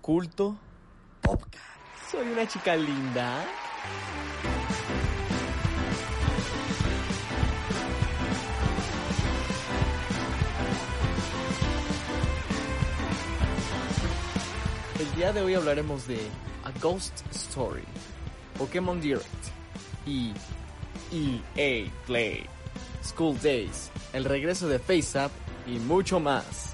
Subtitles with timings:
[0.00, 0.56] culto
[1.20, 1.64] podcast.
[2.10, 3.44] Soy una chica linda.
[14.98, 16.18] El día de hoy hablaremos de
[16.64, 17.84] A Ghost Story,
[18.58, 19.26] Pokémon Direct
[20.06, 20.32] y
[21.12, 22.46] EA Play,
[23.04, 25.30] School Days, el regreso de FaceApp
[25.66, 26.69] y mucho más.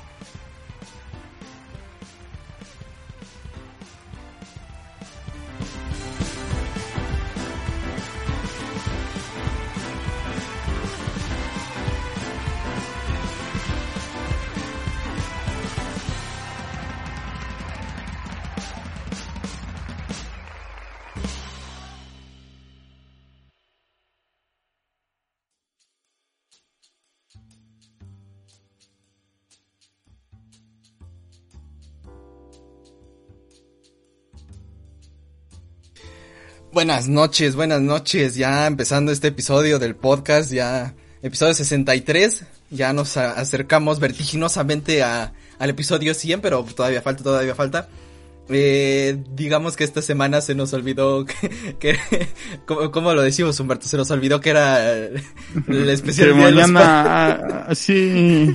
[36.76, 38.34] Buenas noches, buenas noches.
[38.34, 42.44] Ya empezando este episodio del podcast, ya episodio 63.
[42.68, 47.88] Ya nos acercamos vertiginosamente a, al episodio 100, pero todavía falta, todavía falta.
[48.50, 51.98] Eh, digamos que esta semana se nos olvidó que, que
[52.66, 53.88] ¿cómo, lo decimos Humberto?
[53.88, 58.54] Se nos olvidó que era el especial de mañana, sí.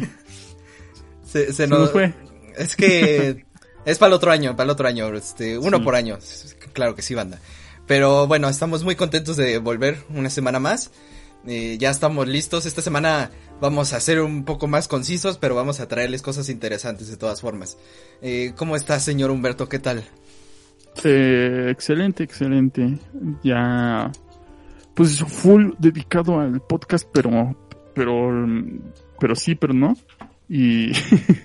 [1.25, 2.13] Se, se, nos, fue.
[2.55, 3.45] Es que
[3.83, 6.19] es para el otro año, para el otro año, este, uno por año.
[6.71, 7.39] Claro que sí, banda.
[7.91, 10.91] Pero bueno, estamos muy contentos de volver una semana más.
[11.45, 12.65] Eh, ya estamos listos.
[12.65, 17.09] Esta semana vamos a ser un poco más concisos, pero vamos a traerles cosas interesantes
[17.09, 17.77] de todas formas.
[18.21, 19.67] Eh, ¿Cómo está, señor Humberto?
[19.67, 20.05] ¿Qué tal?
[21.03, 22.97] Eh, excelente, excelente.
[23.43, 24.09] Ya,
[24.93, 27.57] pues full dedicado al podcast, pero,
[27.93, 28.47] pero,
[29.19, 29.97] pero sí, pero no.
[30.47, 30.93] Y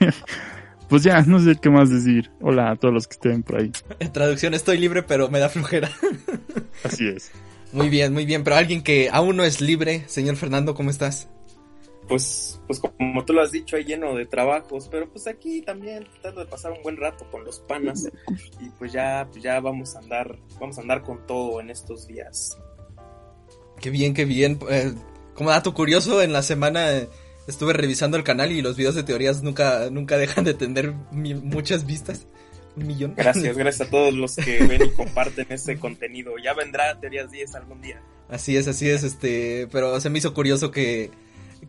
[0.89, 2.31] pues ya, no sé qué más decir.
[2.41, 3.73] Hola a todos los que estén por ahí.
[3.98, 5.91] En traducción, estoy libre, pero me da flujera.
[6.84, 7.31] Así es.
[7.73, 8.45] Muy bien, muy bien.
[8.45, 11.29] Pero alguien que aún no es libre, señor Fernando, ¿cómo estás?
[12.08, 16.07] Pues, pues como tú lo has dicho, hay lleno de trabajos, pero pues aquí también
[16.13, 18.08] tratando de pasar un buen rato con los panas
[18.61, 22.07] y pues ya, pues ya vamos a andar, vamos a andar con todo en estos
[22.07, 22.57] días.
[23.80, 24.58] Qué bien, qué bien.
[24.70, 24.92] Eh,
[25.35, 27.08] como dato curioso, en la semana eh,
[27.46, 31.86] estuve revisando el canal y los videos de teorías nunca, nunca dejan de tener muchas
[31.86, 32.27] vistas.
[32.77, 33.14] Un millón.
[33.17, 36.33] Gracias, gracias a todos los que ven y comparten este contenido.
[36.42, 38.02] Ya vendrá Teorías 10 algún día.
[38.29, 41.11] Así es, así es, este, pero se me hizo curioso que,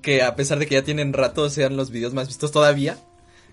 [0.02, 2.98] que a pesar de que ya tienen rato sean los videos más vistos todavía.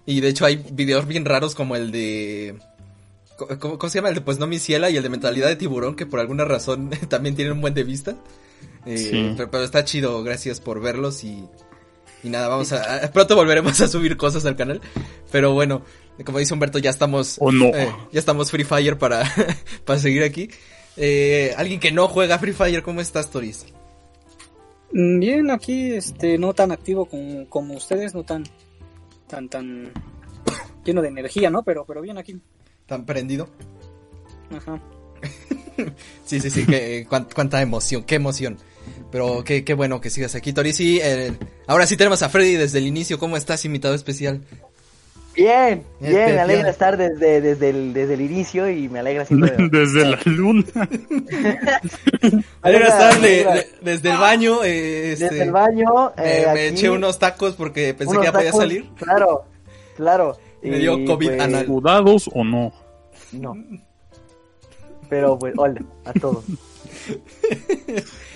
[0.06, 2.58] Y de hecho hay videos bien raros como el de...
[3.58, 4.10] ¿Cómo, se llama?
[4.10, 6.44] El de Pues no mi ciela y el de Mentalidad de Tiburón que por alguna
[6.44, 8.16] razón también tienen un buen de vista.
[8.86, 11.44] Eh, pero, está chido, gracias por verlos y,
[12.24, 14.80] y nada, vamos a, pronto volveremos a subir cosas al canal.
[15.30, 15.82] Pero bueno,
[16.24, 17.36] como dice Humberto, ya estamos.
[17.38, 17.66] O no.
[17.66, 19.22] Eh, ya estamos Free Fire para,
[19.84, 20.48] para seguir aquí.
[20.96, 23.66] Eh, alguien que no juega Free Fire, ¿cómo estás, Toris?
[24.92, 28.44] Mm, bien, aquí, este, no tan activo como, como ustedes, no tan,
[29.28, 29.92] tan, tan
[30.84, 31.62] lleno de energía, ¿no?
[31.62, 32.40] Pero, pero bien aquí.
[32.86, 33.50] ¿Tan prendido?
[34.50, 34.80] Ajá.
[36.24, 38.56] sí, sí, sí, que, cuánta emoción, qué emoción.
[39.14, 40.72] Pero qué, qué bueno que sigas aquí, Tori.
[40.72, 41.32] Sí, eh,
[41.68, 43.16] ahora sí tenemos a Freddy desde el inicio.
[43.16, 44.40] ¿Cómo estás, invitado especial?
[45.36, 49.54] Bien, bien, me alegra estar desde, desde, el, desde el inicio y me alegra siempre.
[49.70, 50.64] Desde la luna.
[52.22, 54.64] me alegra estar desde el baño.
[54.64, 56.12] Eh, este, desde el baño.
[56.16, 58.90] Eh, me eché unos tacos porque pensé que ya podía salir.
[58.96, 59.44] Claro,
[59.94, 60.36] claro.
[60.60, 61.68] me dio COVID pues, anal.
[61.68, 62.72] ¿Mudados o no?
[63.30, 63.54] No.
[65.08, 66.44] Pero pues, hola a todos.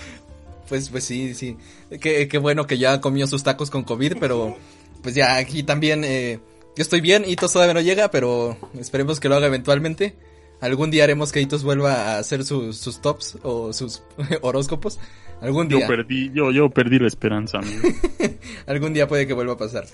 [0.69, 1.57] pues, pues sí, sí.
[1.99, 4.55] Qué, qué bueno que ya comió sus tacos con COVID, pero
[5.01, 6.39] pues ya aquí también eh,
[6.79, 10.15] yo estoy bien, Hitos todavía no llega, pero esperemos que lo haga eventualmente.
[10.61, 14.01] Algún día haremos que Hitos vuelva a hacer sus, sus tops o sus
[14.41, 14.97] horóscopos.
[15.41, 15.81] Algún día.
[15.81, 17.81] Yo perdí, yo, yo perdí la esperanza, amigo.
[18.65, 19.85] Algún día puede que vuelva a pasar.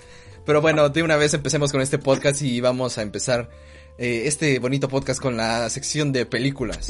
[0.44, 3.50] Pero bueno, de una vez empecemos con este podcast y vamos a empezar
[3.98, 6.88] eh, este bonito podcast con la sección de películas.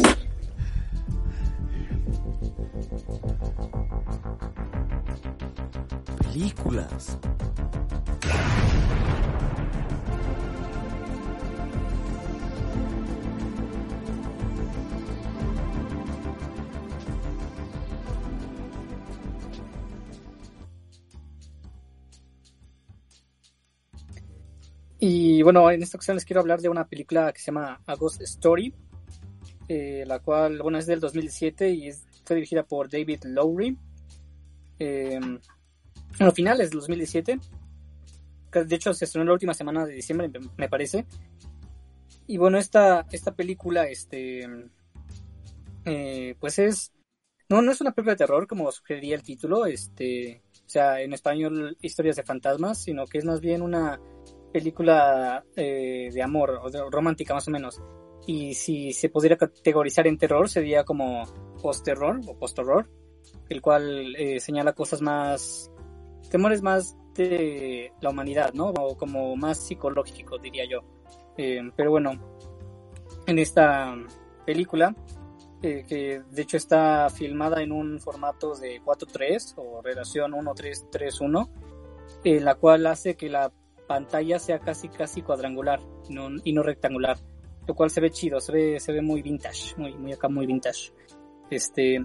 [24.98, 27.94] Y bueno, en esta ocasión les quiero hablar de una película que se llama A
[27.94, 28.74] Ghost Story,
[29.68, 31.90] eh, la cual, bueno, es del 2007 y
[32.24, 33.78] fue dirigida por David Lowry.
[34.78, 35.18] Eh,
[36.20, 37.38] a finales del 2017.
[38.52, 41.06] De hecho, se estrenó la última semana de diciembre, me parece.
[42.26, 44.48] y bueno, esta, esta película, este,
[45.84, 46.92] eh, pues es,
[47.48, 51.12] no, no es una película de terror como sugeriría el título, este, o sea, en
[51.12, 54.00] español historias de fantasmas, sino que es más bien una
[54.52, 57.80] película eh, de amor, o romántica más o menos.
[58.26, 61.24] Y si se pudiera categorizar en terror, sería como
[61.62, 62.90] post-terror o post-horror,
[63.48, 65.70] el cual eh, señala cosas más,
[66.30, 68.68] temores más de la humanidad, ¿no?
[68.68, 70.80] O como más psicológico, diría yo.
[71.36, 72.12] Eh, pero bueno,
[73.26, 73.94] en esta
[74.44, 74.94] película,
[75.62, 81.48] eh, que de hecho está filmada en un formato de 4.3 o relación 1.3.3.1,
[82.24, 83.50] en la cual hace que la
[83.86, 85.80] pantalla sea casi casi cuadrangular
[86.44, 87.18] y no rectangular,
[87.66, 90.46] lo cual se ve chido, se ve, se ve muy vintage, muy, muy acá muy
[90.46, 90.92] vintage.
[91.50, 92.04] Este,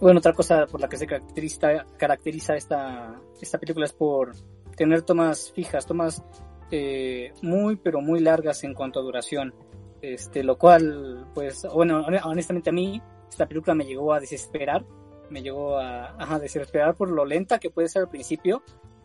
[0.00, 4.32] bueno, otra cosa por la que se caracteriza, caracteriza esta, esta película es por
[4.76, 6.22] tener tomas fijas, tomas
[6.70, 9.54] eh, muy pero muy largas en cuanto a duración.
[10.02, 14.84] Este, lo cual, pues, bueno, honestamente a mí esta película me llegó a desesperar,
[15.28, 18.62] me llegó a, a desesperar por lo lenta que puede ser al principio,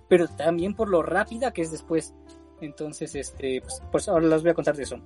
[0.08, 2.14] pero también por lo rápida que es después.
[2.62, 4.98] Entonces, este, pues, pues ahora les voy a contar de eso.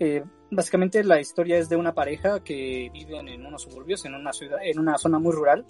[0.00, 4.32] Eh, básicamente la historia es de una pareja que viven en unos suburbios, en una
[4.32, 5.66] ciudad, en una zona muy rural,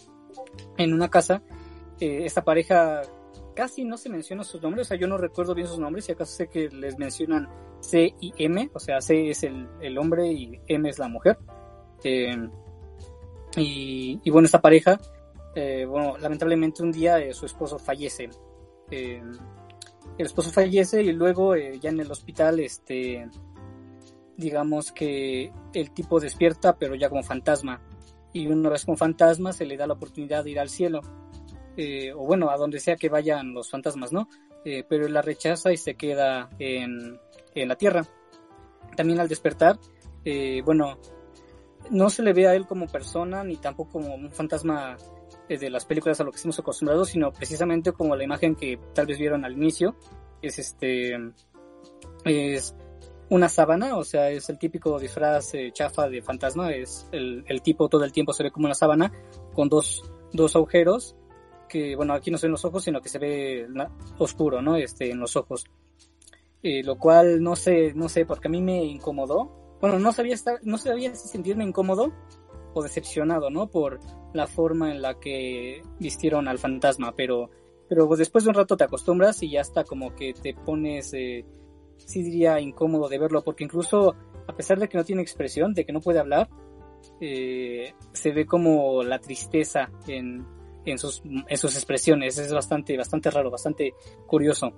[0.76, 1.42] en una casa.
[2.00, 3.02] Eh, esta pareja
[3.54, 6.12] casi no se menciona sus nombres, o sea, yo no recuerdo bien sus nombres, y
[6.12, 7.48] acaso sé que les mencionan
[7.80, 11.38] C y M, o sea, C es el, el hombre y M es la mujer.
[12.04, 12.36] Eh,
[13.56, 15.00] y, bueno, esta pareja,
[15.88, 18.30] bueno, lamentablemente un día su esposo fallece.
[18.90, 19.40] el
[20.18, 23.26] esposo fallece y luego ya en el hospital, este,
[24.38, 27.82] digamos que el tipo despierta, pero ya como fantasma.
[28.32, 31.00] Y una vez como fantasma se le da la oportunidad de ir al cielo
[31.76, 34.28] eh, o bueno, a donde sea que vayan los fantasmas, ¿no?
[34.64, 37.18] Eh, pero él la rechaza y se queda en,
[37.54, 38.04] en la tierra.
[38.96, 39.78] También al despertar,
[40.24, 40.98] eh, bueno,
[41.90, 44.96] no se le ve a él como persona ni tampoco como un fantasma
[45.48, 49.06] de las películas a lo que estamos acostumbrados, sino precisamente como la imagen que tal
[49.06, 49.96] vez vieron al inicio,
[50.42, 51.16] es este,
[52.24, 52.74] es
[53.30, 57.88] una sábana, o sea, es el típico disfraz chafa de fantasma, es el, el, tipo
[57.88, 59.12] todo el tiempo se ve como una sábana
[59.52, 61.16] con dos, dos agujeros
[61.68, 63.68] que, bueno, aquí no se ven los ojos, sino que se ve
[64.18, 64.76] oscuro, ¿no?
[64.76, 65.66] Este, en los ojos.
[66.62, 69.76] Eh, lo cual no sé, no sé, porque a mí me incomodó.
[69.80, 72.12] Bueno, no sabía estar, no sabía si sentirme incómodo
[72.74, 73.68] o decepcionado, ¿no?
[73.68, 74.00] Por
[74.32, 77.50] la forma en la que vistieron al fantasma, pero,
[77.88, 81.44] pero después de un rato te acostumbras y ya está como que te pones, eh,
[81.98, 84.14] sí diría incómodo de verlo, porque incluso
[84.46, 86.48] a pesar de que no tiene expresión, de que no puede hablar,
[87.20, 90.46] eh, se ve como la tristeza en,
[90.84, 92.38] en sus, en sus expresiones.
[92.38, 93.94] Es bastante, bastante raro, bastante
[94.26, 94.72] curioso.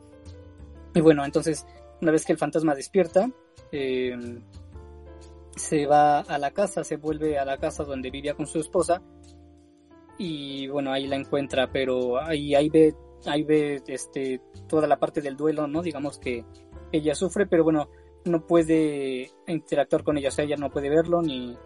[0.94, 1.64] Y bueno, entonces,
[2.02, 3.30] una vez que el fantasma despierta,
[3.70, 4.16] eh,
[5.54, 9.02] se va a la casa, se vuelve a la casa donde vivía con su esposa.
[10.18, 12.94] Y bueno, ahí la encuentra, pero ahí, ahí ve,
[13.24, 15.80] ahí ve este, toda la parte del duelo, ¿no?
[15.80, 16.44] Digamos que
[16.92, 17.88] ella sufre, pero bueno,
[18.24, 21.56] no puede interactuar con ella, o sea, ella no puede verlo ni,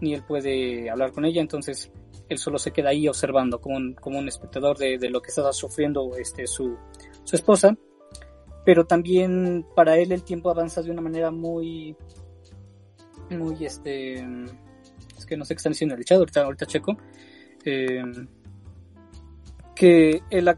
[0.00, 1.92] ni él puede hablar con ella, entonces
[2.28, 5.28] él solo se queda ahí observando como un, como un espectador de, de, lo que
[5.28, 6.76] está sufriendo este, su,
[7.24, 7.76] su esposa.
[8.64, 11.96] Pero también para él el tiempo avanza de una manera muy,
[13.30, 14.24] muy, este,
[15.16, 16.96] es que no sé qué están diciendo en el chat, ahorita, ahorita checo,
[17.64, 18.02] eh,
[19.74, 20.54] que el,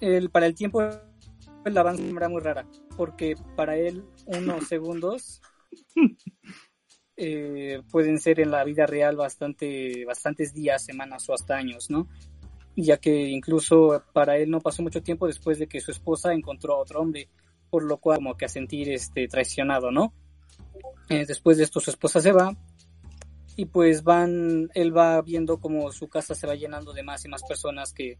[0.00, 2.66] el, para el tiempo el avanza de una manera muy rara,
[2.96, 5.40] porque para él unos segundos
[7.16, 12.08] eh, pueden ser en la vida real bastante, bastantes días, semanas o hasta años, ¿no?
[12.76, 16.74] Ya que incluso para él no pasó mucho tiempo después de que su esposa encontró
[16.74, 17.30] a otro hombre,
[17.70, 20.12] por lo cual como que a sentir este traicionado, ¿no?
[21.08, 22.54] Eh, después de esto su esposa se va
[23.56, 27.28] y pues van, él va viendo como su casa se va llenando de más y
[27.28, 28.18] más personas que,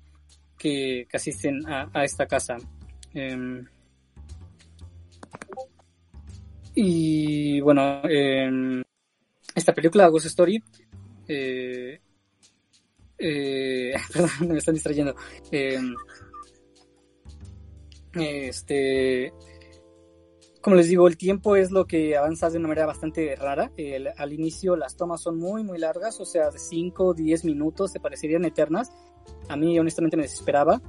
[0.56, 2.56] que, asisten a, a, esta casa.
[3.12, 3.62] Eh,
[6.75, 8.83] y bueno, eh,
[9.54, 10.62] esta película, Ghost Story,
[11.28, 12.00] eh,
[13.18, 15.14] eh, perdón, me están distrayendo.
[15.50, 15.78] Eh,
[18.14, 19.33] este,
[20.61, 23.73] como les digo, el tiempo es lo que avanza de una manera bastante rara.
[24.16, 27.92] Al inicio las tomas son muy, muy largas, o sea, de 5 o 10 minutos,
[27.92, 28.90] se parecerían eternas.
[29.49, 30.80] A mí honestamente me desesperaba.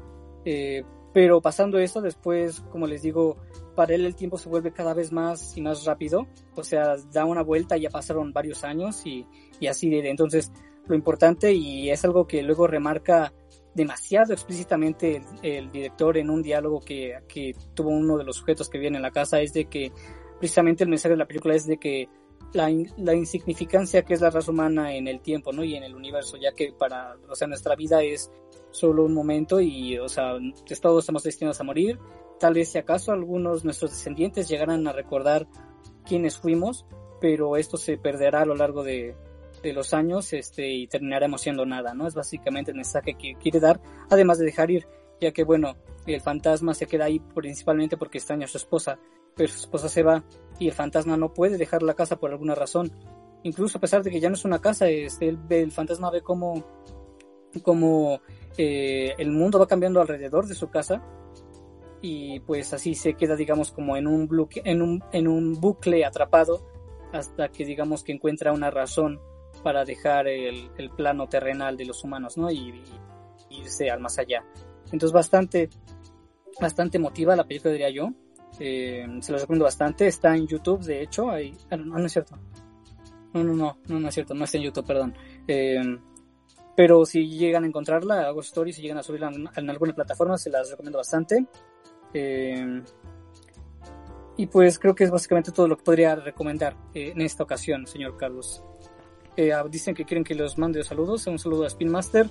[0.46, 3.38] Eh, pero pasando eso, después, como les digo,
[3.78, 7.26] para él el tiempo se vuelve cada vez más y más rápido, o sea, da
[7.26, 9.24] una vuelta, ya pasaron varios años y,
[9.60, 10.52] y así de entonces
[10.88, 13.32] lo importante y es algo que luego remarca
[13.76, 18.80] demasiado explícitamente el, director en un diálogo que, que, tuvo uno de los sujetos que
[18.80, 19.92] viene en la casa es de que
[20.40, 22.10] precisamente el mensaje de la película es de que
[22.54, 25.64] la, la, insignificancia que es la raza humana en el tiempo, ¿no?
[25.64, 28.32] Y en el universo, ya que para, o sea, nuestra vida es
[28.72, 30.34] solo un momento y, o sea,
[30.82, 32.00] todos estamos destinados a morir.
[32.40, 35.48] Tal vez si acaso algunos nuestros descendientes llegaran a recordar
[36.06, 36.86] quiénes fuimos,
[37.20, 39.16] pero esto se perderá a lo largo de,
[39.64, 42.08] de los años este, y terminaremos siendo nada, ¿no?
[42.08, 44.88] Es básicamente el mensaje que quiere dar, además de dejar ir,
[45.20, 45.76] ya que, bueno,
[46.06, 49.00] el fantasma se queda ahí principalmente porque extraña a su esposa,
[49.36, 50.24] pero su esposa se va
[50.60, 52.92] y el fantasma no puede dejar la casa por alguna razón.
[53.44, 56.22] Incluso a pesar de que ya no es una casa, este, el, el fantasma ve
[56.22, 56.64] cómo,
[57.64, 58.22] cómo
[58.58, 61.04] eh, el mundo va cambiando alrededor de su casa
[62.02, 66.06] y pues así se queda digamos como en un, bucle, en un, en un bucle
[66.06, 66.62] atrapado
[67.14, 69.20] hasta que digamos que encuentra una razón
[69.64, 72.52] para dejar el, el plano terrenal de los humanos, ¿no?
[72.52, 72.84] Y,
[73.50, 74.46] y, irse al más allá.
[74.86, 75.70] Entonces bastante,
[76.60, 78.10] bastante emotiva la película diría yo.
[78.60, 80.08] Eh, se los recomiendo bastante.
[80.08, 81.30] Está en YouTube, de hecho.
[81.30, 82.38] Ahí, ah, no, no es cierto.
[83.34, 84.34] No, no, no, no, no es cierto.
[84.34, 85.16] No está en YouTube, perdón.
[85.48, 85.82] Eh,
[86.76, 90.38] pero si llegan a encontrarla, hago stories, si llegan a subirla en, en alguna plataforma,
[90.38, 91.46] se las recomiendo bastante.
[92.14, 92.82] Eh,
[94.38, 97.88] y pues creo que es básicamente todo lo que podría recomendar eh, en esta ocasión,
[97.88, 98.64] señor Carlos.
[99.36, 101.26] Eh, dicen que quieren que los mande saludos.
[101.28, 102.28] Un saludo a Spin Master,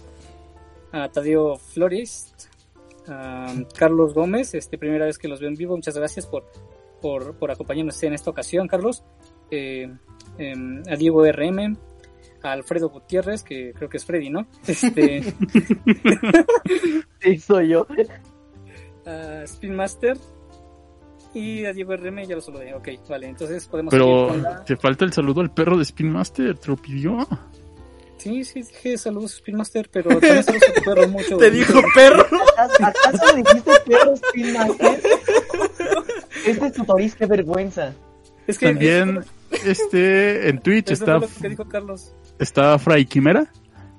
[0.92, 2.32] a Tadeo Flores,
[3.08, 5.74] a Carlos Gómez, este primera vez que los veo en vivo.
[5.74, 6.44] Muchas gracias por,
[7.02, 9.04] por, por acompañarnos en esta ocasión, Carlos.
[9.50, 9.92] Eh,
[10.38, 11.76] em, a Diego RM,
[12.42, 14.46] a Alfredo Gutiérrez, que creo que es Freddy, ¿no?
[14.66, 15.22] Este...
[17.20, 17.86] sí, soy yo.
[19.06, 20.18] A Spin Master,
[21.36, 22.74] y a Diego RM ya lo saludé.
[22.74, 24.64] Ok, vale, entonces podemos Pero la...
[24.64, 27.28] te falta el saludo al perro de Spin Master, te lo pidió.
[28.16, 31.36] Sí, sí, dije saludos Spin Master, pero también saludos a tu perro mucho.
[31.38, 32.26] ¿Te dijo perro?
[32.56, 35.00] ¿Acaso dijiste perro Spin Master?
[36.46, 37.92] Este es tu Toris, qué vergüenza.
[38.46, 39.24] Es que también,
[39.64, 41.20] este, en Twitch Eso está...
[41.20, 42.14] Fue lo que dijo Carlos.
[42.38, 43.52] Está Fray Quimera.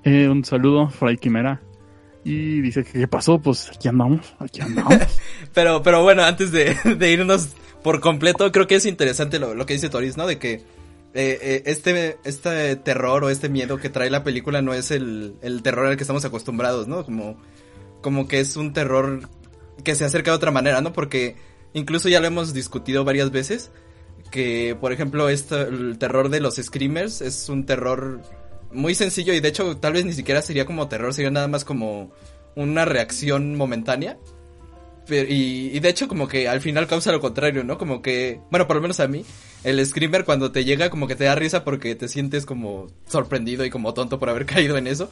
[0.03, 1.61] Eh, un saludo, Fray Quimera.
[2.27, 4.95] Y dice qué pasó, pues aquí andamos, aquí andamos.
[5.53, 6.75] pero, pero bueno, antes de,
[7.09, 10.27] irnos por completo, creo que es interesante lo, lo que dice Toris, ¿no?
[10.27, 14.73] De que eh, eh, este, este terror o este miedo que trae la película no
[14.73, 17.05] es el, el terror al que estamos acostumbrados, ¿no?
[17.05, 17.37] Como,
[18.01, 19.29] como que es un terror
[19.85, 20.91] que se acerca de otra manera, ¿no?
[20.91, 21.37] Porque
[21.71, 23.71] incluso ya lo hemos discutido varias veces,
[24.31, 28.21] que por ejemplo este, el terror de los screamers es un terror
[28.71, 31.65] muy sencillo y de hecho tal vez ni siquiera sería como terror, sería nada más
[31.65, 32.11] como
[32.55, 34.17] una reacción momentánea.
[35.07, 37.77] Pero, y, y, de hecho como que al final causa lo contrario, ¿no?
[37.77, 39.25] Como que, bueno, por lo menos a mí,
[39.63, 43.63] el screamer cuando te llega como que te da risa porque te sientes como sorprendido
[43.63, 45.09] y como tonto por haber caído en eso.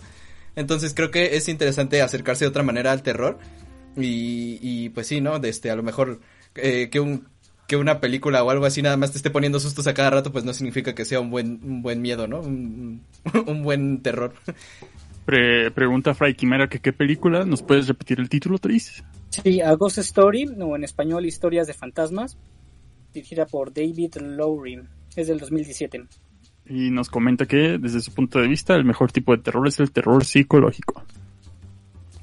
[0.56, 3.40] Entonces creo que es interesante acercarse de otra manera al terror.
[3.98, 5.38] Y, y pues sí, ¿no?
[5.38, 6.20] Este, a lo mejor
[6.56, 7.30] eh, que un
[7.68, 10.32] que una película o algo así nada más te esté poniendo sustos a cada rato,
[10.32, 12.42] pues no significa que sea un buen, un buen miedo, ¿no?
[12.42, 13.02] Un,
[13.48, 14.34] un buen terror.
[15.26, 19.04] Pre pregunta Fray Quimera que qué película, ¿nos puedes repetir el título, Tris?
[19.30, 22.38] Sí, A Ghost Story, o en español Historias de Fantasmas,
[23.14, 24.82] dirigida por David Lowry,
[25.16, 26.06] es del 2017.
[26.68, 29.80] Y nos comenta que, desde su punto de vista, el mejor tipo de terror es
[29.80, 31.04] el terror psicológico.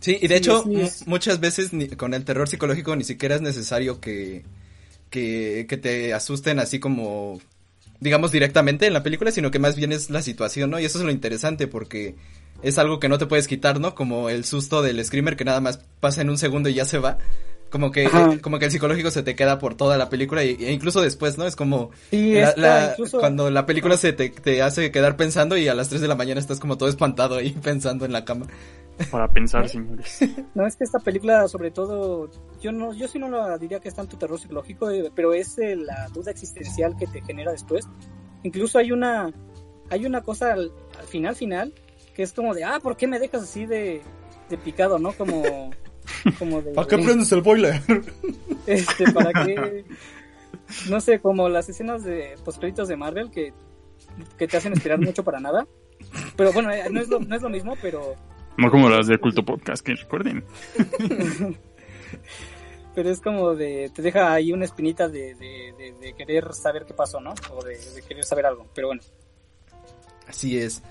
[0.01, 0.65] Sí, y de hecho,
[1.07, 4.45] muchas veces ni, con el terror psicológico ni siquiera es necesario que,
[5.13, 7.41] que, que te asusten así como,
[8.01, 10.81] digamos, directamente en la película, sino que más bien es la situación, ¿no?
[10.81, 12.17] Y eso es lo interesante porque
[12.63, 13.95] es algo que no te puedes quitar, ¿no?
[13.95, 16.99] Como el susto del screamer que nada más pasa en un segundo y ya se
[16.99, 17.19] va.
[17.71, 20.57] Como que, eh, como que el psicológico se te queda por toda la película y,
[20.61, 21.47] e incluso después, ¿no?
[21.47, 23.19] Es como sí, la, está, la, incluso...
[23.19, 26.15] cuando la película se te, te, hace quedar pensando y a las 3 de la
[26.15, 28.47] mañana estás como todo espantado ahí pensando en la cama.
[29.11, 30.21] Para pensar, señores.
[30.55, 32.31] No, es que esta película, sobre todo,
[32.61, 35.59] yo no, yo sí no la diría que es tanto terror psicológico, eh, pero es
[35.59, 37.89] eh, la duda existencial que te genera después.
[38.43, 39.33] Incluso hay una,
[39.91, 41.73] hay una cosa al, al final, final,
[42.15, 44.03] que es como de, ah, ¿por qué me dejas así de,
[44.49, 45.13] de picado, no?
[45.13, 45.43] Como,
[46.39, 46.73] como de...
[46.73, 47.81] ¿Para qué prendes el boiler?
[48.65, 49.85] Este, para qué...
[50.89, 53.53] No sé, como las escenas de postcréditos de Marvel que,
[54.39, 55.67] que te hacen esperar mucho para nada.
[56.37, 58.15] Pero bueno, no es lo, no es lo mismo, pero...
[58.57, 60.45] No como las de Culto Podcast, que recuerden.
[62.95, 66.85] pero es como de, te deja ahí una espinita de, de, de, de querer saber
[66.85, 67.35] qué pasó, ¿no?
[67.51, 69.03] O de, querer saber algo, pero bueno.
[70.29, 70.83] Así es.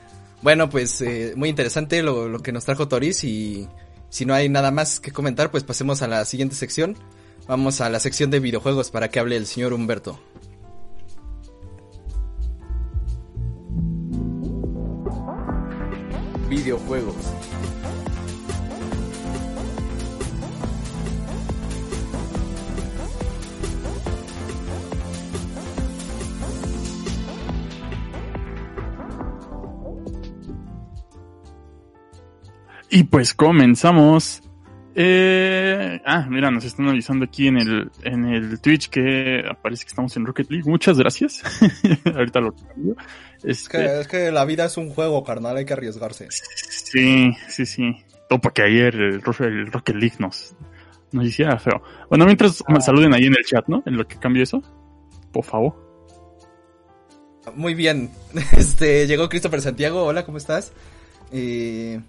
[0.42, 3.68] Bueno, pues eh, muy interesante lo, lo, que nos trajo Toris y
[4.10, 6.98] si no hay nada más que comentar, pues pasemos a la siguiente sección.
[7.48, 10.20] Vamos a la sección de videojuegos para que hable el señor Humberto.
[16.50, 17.16] Videojuegos.
[32.92, 34.44] Y pues comenzamos.
[34.96, 39.90] Eh, ah, mira, nos están avisando aquí en el, en el Twitch que aparece que
[39.90, 40.70] estamos en Rocket League.
[40.70, 41.42] Muchas gracias.
[42.06, 42.98] Ahorita lo cambio.
[43.44, 46.28] Es que, Este, es que la vida es un juego, carnal, hay que arriesgarse.
[46.30, 47.96] sí, sí, sí.
[48.28, 50.54] Todo porque ayer el, el Rocket League nos,
[51.14, 51.82] nos hiciera feo.
[52.10, 53.82] Bueno, mientras me saluden ahí en el chat, ¿no?
[53.86, 54.62] En lo que cambio eso.
[55.32, 55.74] Por favor.
[57.56, 58.12] Muy bien.
[58.58, 60.04] Este, llegó Christopher Santiago.
[60.04, 60.74] Hola, ¿cómo estás?
[61.32, 62.02] Eh,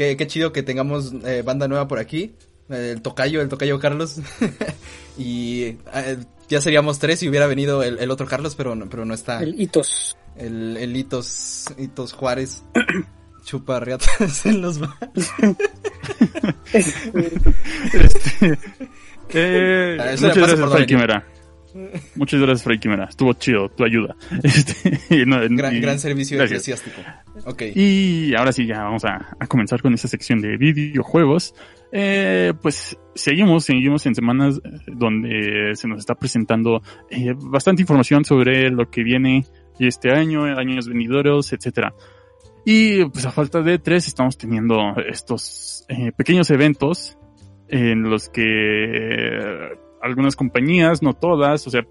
[0.00, 2.34] qué, qué chido que tengamos eh, banda nueva por aquí.
[2.70, 4.16] El tocayo, el tocayo Carlos.
[5.18, 6.16] y eh,
[6.48, 9.42] ya seríamos tres si hubiera venido el, el otro Carlos, pero no, pero no está.
[9.42, 10.16] El Hitos.
[10.36, 12.64] El, el Hitos, Hitos Juárez.
[13.44, 15.30] Chupa riatas en los bares.
[16.72, 18.58] Este,
[19.34, 21.39] eh, Ah, muchas gracias.
[22.16, 23.04] Muchas gracias, Fray Quimera.
[23.04, 24.16] Estuvo chido tu ayuda.
[24.42, 26.66] Este, no, Gran, y- gran servicio gracias.
[26.68, 27.00] eclesiástico.
[27.46, 27.62] Ok.
[27.74, 31.54] Y ahora sí, ya vamos a, a comenzar con esta sección de videojuegos.
[31.92, 38.24] Eh, pues seguimos, seguimos en semanas eh, donde se nos está presentando eh, bastante información
[38.24, 39.44] sobre lo que viene
[39.78, 41.94] este año, años venideros, etcétera.
[42.64, 44.76] Y pues a falta de tres estamos teniendo
[45.08, 47.16] estos eh, pequeños eventos
[47.68, 51.86] en los que algunas compañías, no todas, o sea,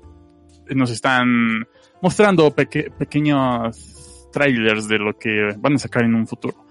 [0.76, 1.68] nos están
[2.02, 6.66] mostrando peque- pequeños trailers de lo que van a sacar en un futuro.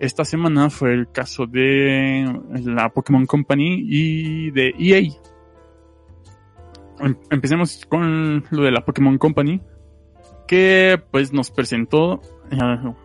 [0.00, 2.24] Esta semana fue el caso de
[2.64, 4.98] la Pokémon Company y de EA.
[7.00, 9.60] Em- Empecemos con lo de la Pokémon Company,
[10.46, 12.56] que pues nos presentó eh,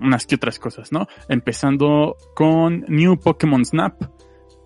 [0.01, 1.07] unas que otras cosas, ¿no?
[1.27, 4.01] Empezando con New Pokémon Snap,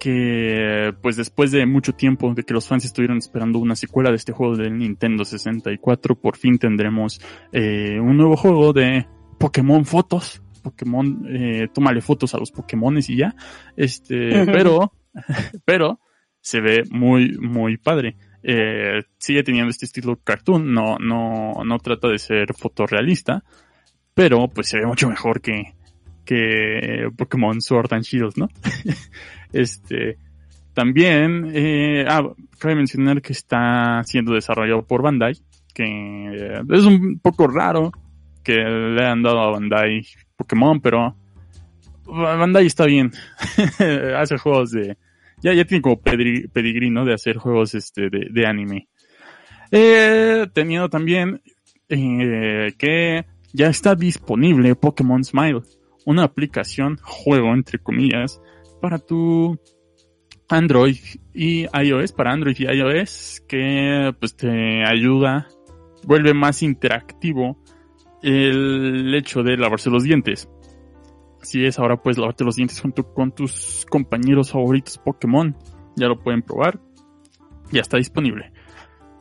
[0.03, 4.17] que pues después de mucho tiempo de que los fans estuvieron esperando una secuela de
[4.17, 7.21] este juego del Nintendo 64, por fin tendremos
[7.53, 9.07] eh, un nuevo juego de
[9.39, 10.41] Pokémon fotos.
[10.61, 13.33] Pokémon, eh, tómale fotos a los Pokémones y ya.
[13.77, 14.91] Este, pero,
[15.65, 16.01] pero
[16.41, 18.17] se ve muy, muy padre.
[18.43, 23.45] Eh, sigue teniendo este estilo cartoon, no, no, no trata de ser fotorrealista,
[24.13, 25.75] pero pues se ve mucho mejor que,
[26.25, 28.47] que Pokémon Sword and Shield, ¿no?
[29.53, 30.17] este,
[30.73, 32.23] también, eh, ah,
[32.59, 35.35] cabe mencionar que está siendo desarrollado por Bandai,
[35.73, 37.91] que eh, es un poco raro
[38.43, 40.05] que le han dado a Bandai
[40.35, 41.15] Pokémon, pero
[42.05, 43.11] Bandai está bien.
[44.17, 44.97] Hace juegos de,
[45.41, 47.05] ya, ya tiene como pedigrí, ¿no?
[47.05, 48.87] De hacer juegos, este, de, de anime.
[49.71, 51.41] Eh, teniendo también,
[51.89, 55.61] eh, que ya está disponible Pokémon Smile,
[56.05, 58.41] una aplicación, juego entre comillas,
[58.81, 59.59] para tu
[60.49, 60.97] Android
[61.33, 65.47] y iOS, para Android y iOS, que pues te ayuda,
[66.05, 67.57] vuelve más interactivo
[68.21, 70.49] el hecho de lavarse los dientes.
[71.41, 75.57] Si es ahora puedes lavarte los dientes tu- con tus compañeros favoritos Pokémon,
[75.97, 76.79] ya lo pueden probar,
[77.71, 78.52] ya está disponible.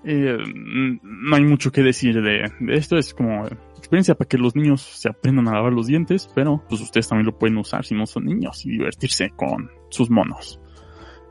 [0.04, 4.56] Eh, n- no hay mucho que decir de, esto, es como experiencia para que los
[4.56, 7.94] niños se aprendan a lavar los dientes, pero pues ustedes también lo pueden usar si
[7.94, 10.60] no son niños y divertirse con sus monos.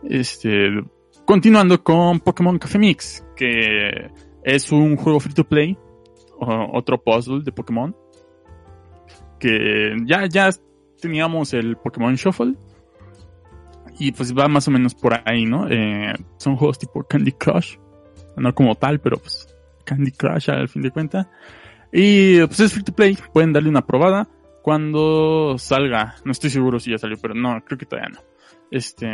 [0.03, 0.69] Este,
[1.25, 4.09] continuando con Pokémon Café Mix, que
[4.43, 5.77] es un juego free to play,
[6.39, 7.95] otro puzzle de Pokémon,
[9.39, 10.49] que ya, ya
[10.99, 12.55] teníamos el Pokémon Shuffle,
[13.99, 15.69] y pues va más o menos por ahí, ¿no?
[15.69, 17.77] Eh, son juegos tipo Candy Crush,
[18.37, 19.47] no como tal, pero pues
[19.85, 21.27] Candy Crush al fin de cuentas.
[21.91, 24.27] Y pues es free to play, pueden darle una probada
[24.61, 26.15] cuando salga.
[26.23, 28.21] No estoy seguro si ya salió, pero no, creo que todavía no.
[28.69, 29.07] Este,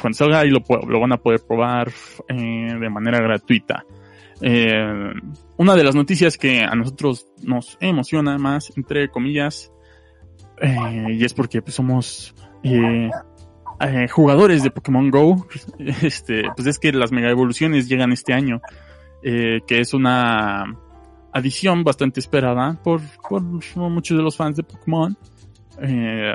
[0.00, 1.90] cuando salga ahí lo, lo van a poder probar
[2.28, 3.84] eh, de manera gratuita.
[4.40, 5.12] Eh,
[5.56, 9.72] una de las noticias que a nosotros nos emociona más, entre comillas,
[10.60, 12.34] eh, y es porque pues, somos
[13.80, 15.46] eh, jugadores de Pokémon Go,
[16.02, 18.60] este, pues es que las mega evoluciones llegan este año,
[19.22, 20.64] eh, que es una
[21.32, 25.16] adición bastante esperada por, por muchos de los fans de Pokémon.
[25.80, 26.34] Eh,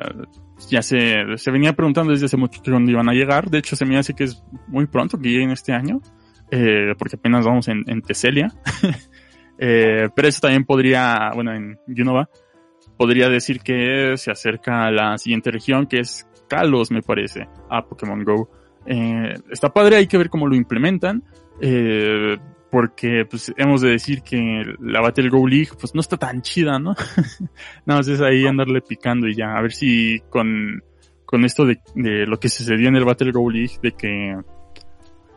[0.69, 3.49] ya se, se venía preguntando desde hace mucho cuándo iban a llegar.
[3.49, 6.01] De hecho, se me hace que es muy pronto que lleguen este año,
[6.97, 8.53] porque apenas vamos en, en Teselia.
[9.57, 12.29] pero eso también podría, bueno, en Unova,
[12.97, 17.81] podría decir que se acerca a la siguiente región, que es Kalos, me parece, a
[17.85, 18.49] Pokémon Go.
[18.85, 21.23] Eh, está padre, hay que ver cómo lo implementan.
[21.61, 22.37] Eh,
[22.71, 26.77] porque pues hemos de decir que la Battle Go League pues no está tan chida,
[26.79, 26.93] ¿no?
[27.85, 30.83] Nada más es ahí andarle picando y ya, a ver si con,
[31.25, 34.37] con esto de, de lo que sucedió en el Battle Go League, de que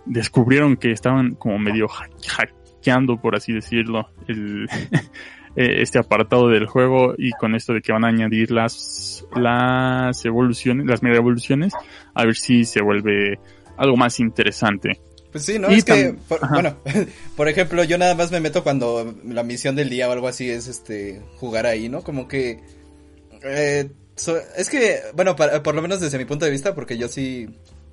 [0.05, 4.67] descubrieron que estaban como medio hack- hack- hackeando, por así decirlo, el,
[5.57, 10.25] eh, este apartado del juego y con esto de que van a añadir las, las
[10.25, 11.73] evoluciones, las mega evoluciones,
[12.15, 13.39] a ver si se vuelve
[13.77, 15.01] algo más interesante.
[15.31, 15.71] Pues sí, ¿no?
[15.73, 16.77] Y es que, por- bueno,
[17.37, 20.51] por ejemplo, yo nada más me meto cuando la misión del día o algo así
[20.51, 22.03] es este jugar ahí, ¿no?
[22.03, 22.61] Como que
[23.43, 26.99] eh, so- es que, bueno, para- por lo menos desde mi punto de vista, porque
[26.99, 27.49] yo sí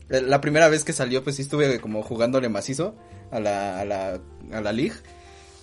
[0.09, 2.95] eh, la primera vez que salió pues sí estuve como jugándole macizo
[3.31, 4.19] a la a la
[4.51, 4.95] a la league.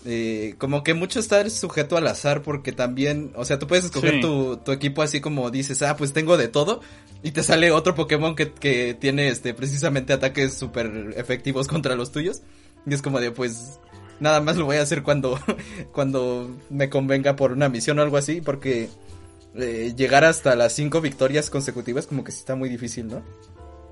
[0.04, 4.14] Eh, como que mucho está sujeto al azar porque también, o sea, tú puedes escoger
[4.14, 4.20] Sí.
[4.20, 6.80] tu, tu equipo así como dices, ah, pues tengo de todo
[7.24, 12.12] y te sale otro Pokémon que, que tiene este precisamente ataques súper efectivos contra los
[12.12, 12.42] tuyos
[12.86, 13.80] y es como de pues
[14.20, 15.40] nada más lo voy a hacer cuando
[15.92, 18.88] cuando me convenga por una misión o algo así porque
[19.56, 23.22] eh, llegar hasta las cinco victorias consecutivas como que sí está muy difícil, ¿no?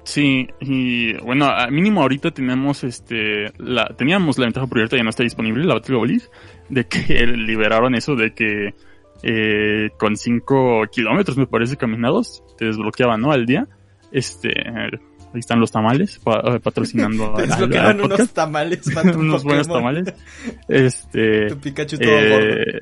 [0.05, 5.03] Sí, y bueno, a mínimo ahorita tenemos este, la, teníamos la ventaja porque ahorita ya
[5.03, 6.25] no está disponible la Battle League,
[6.69, 8.75] de que liberaron eso de que
[9.23, 13.33] eh, con 5 kilómetros me parece caminados te desbloqueaban, ¿no?
[13.33, 13.67] Al día.
[14.12, 18.35] Este, ahí están los tamales pa- eh, patrocinando Te al- al- desbloqueaban al unos podcast.
[18.35, 20.14] tamales para tu unos buenos tamales.
[20.69, 22.37] Este, Tu Pikachu todo gordo.
[22.51, 22.81] eh,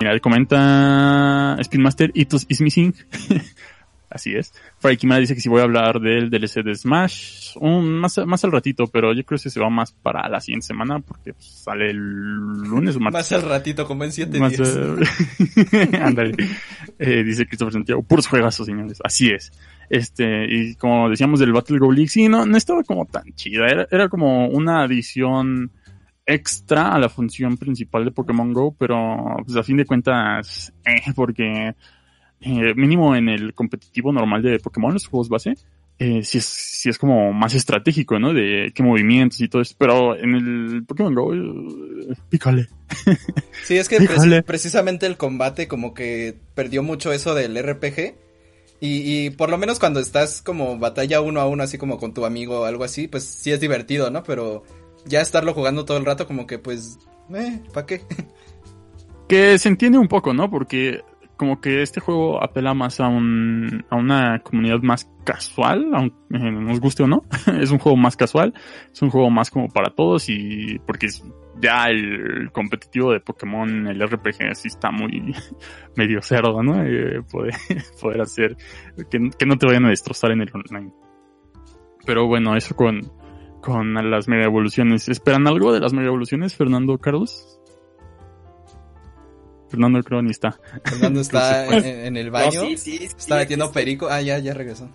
[0.00, 2.94] mira, comenta Spin Master Itos is missing.
[4.14, 4.54] Así es.
[4.78, 8.44] Fray Kimura dice que si voy a hablar del DLC de Smash, un, más, más
[8.44, 11.44] al ratito, pero yo creo que se va más para la siguiente semana porque pues,
[11.44, 13.18] sale el lunes o martes.
[13.18, 14.78] Más al ratito, como en siete Más, días.
[16.00, 16.36] Ándale.
[16.96, 19.00] Eh, dice Christopher Santiago, puros juegazos, señores.
[19.02, 19.50] Así es.
[19.90, 23.66] Este, y como decíamos del Battle Go League, sí, no, no estaba como tan chida.
[23.66, 25.72] Era, era como una adición
[26.24, 31.12] extra a la función principal de Pokémon Go, pero pues a fin de cuentas, eh,
[31.16, 31.74] porque
[32.44, 35.54] eh, mínimo en el competitivo normal de Pokémon, los juegos base,
[35.98, 38.34] eh, sí es, sí es como más estratégico, ¿no?
[38.34, 42.68] De qué movimientos y todo eso, pero en el Pokémon Go, eh, pícale.
[43.64, 43.98] Sí, es que
[44.44, 48.14] precisamente el combate como que perdió mucho eso del RPG.
[48.80, 52.12] Y, y por lo menos cuando estás como batalla uno a uno, así como con
[52.12, 54.22] tu amigo o algo así, pues sí es divertido, ¿no?
[54.24, 54.64] Pero
[55.06, 56.98] ya estarlo jugando todo el rato como que pues,
[57.34, 58.02] eh, ¿para qué?
[59.28, 60.50] Que se entiende un poco, ¿no?
[60.50, 61.00] Porque
[61.36, 66.50] como que este juego apela más a un a una comunidad más casual, aunque eh,
[66.50, 67.22] nos guste o no.
[67.60, 68.54] es un juego más casual,
[68.92, 71.24] es un juego más como para todos y porque es
[71.60, 75.34] ya el competitivo de Pokémon, el RPG sí está muy
[75.96, 76.84] medio cerdo, ¿no?
[76.84, 77.54] Eh, poder,
[78.00, 78.56] poder hacer
[79.10, 80.92] que, que no te vayan a destrozar en el online.
[82.06, 83.00] Pero bueno, eso con
[83.64, 85.08] con las mega evoluciones.
[85.08, 87.58] ¿Esperan algo de las mega evoluciones, Fernando Carlos?
[89.74, 90.56] Fernando creo ni está.
[90.84, 94.06] Fernando está en, en el baño, No, sí, sí, sí, está metiendo perico.
[94.08, 94.88] Ah, ya, ya regresó.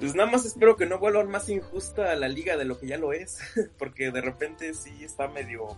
[0.00, 2.98] Pues nada más espero que no vuelvan más injusta la liga de lo que ya
[2.98, 3.38] lo es.
[3.78, 5.68] Porque de repente sí está medio.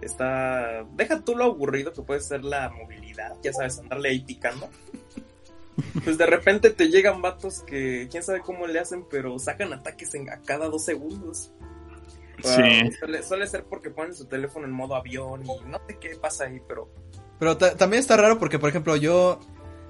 [0.00, 0.84] Está.
[0.94, 3.36] Deja tú lo aburrido que puede ser la movilidad.
[3.42, 4.70] Ya sabes, andarle ahí picando.
[6.04, 10.14] Pues de repente te llegan vatos que quién sabe cómo le hacen, pero sacan ataques
[10.14, 11.52] en, a cada dos segundos.
[12.42, 13.22] Sí.
[13.22, 16.60] Suele ser porque ponen su teléfono en modo avión y no sé qué pasa ahí,
[16.66, 16.88] pero
[17.38, 19.40] Pero ta- también está raro porque, por ejemplo, yo...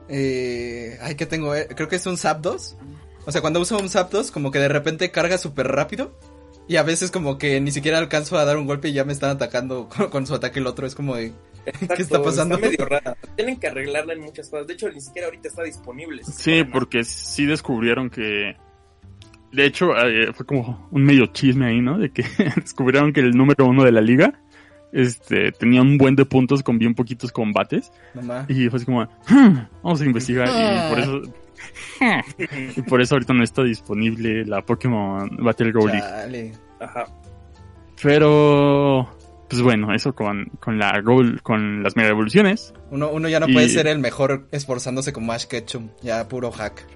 [0.09, 1.55] Eh, ay, ¿qué tengo?
[1.55, 2.77] Eh, creo que es un Zapdos.
[3.27, 6.19] O sea, cuando uso un Zapdos, como que de repente carga súper rápido.
[6.67, 9.13] Y a veces como que ni siquiera alcanzo a dar un golpe y ya me
[9.13, 10.87] están atacando con, con su ataque el otro.
[10.87, 11.33] Es como de...
[11.95, 12.55] ¿Qué está pasando?
[12.55, 13.17] Está medio rara.
[13.37, 14.67] Tienen que arreglarla en muchas cosas.
[14.67, 16.23] De hecho, ni siquiera ahorita está disponible.
[16.25, 18.57] Sí, porque sí descubrieron que.
[19.53, 21.99] De hecho, eh, fue como un medio chisme ahí, ¿no?
[21.99, 22.25] De que
[22.57, 24.41] descubrieron que el número uno de la liga
[24.93, 27.91] este, tenía un buen de puntos con bien poquitos combates.
[28.15, 28.47] Mamá.
[28.49, 30.49] Y fue así como, "Hmm, vamos a investigar.
[30.49, 31.23] Y por eso.
[32.77, 36.53] y por eso ahorita no está disponible la Pokémon Battle Go League.
[36.81, 37.05] Ajá.
[38.03, 39.09] Pero.
[39.49, 42.75] Pues bueno, eso con, con la Gold, con las mega evoluciones.
[42.91, 45.89] Uno, uno ya no Y- puede ser el mejor esforzándose como Ash Ketchum.
[46.03, 46.87] Ya puro hack.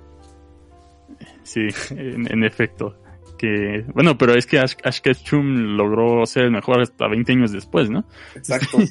[1.45, 3.02] Sí, en, en efecto.
[3.43, 7.51] Que, bueno, pero es que Ash, Ash Ketchum logró ser el mejor hasta 20 años
[7.51, 8.05] después, ¿no?
[8.37, 8.79] Exacto.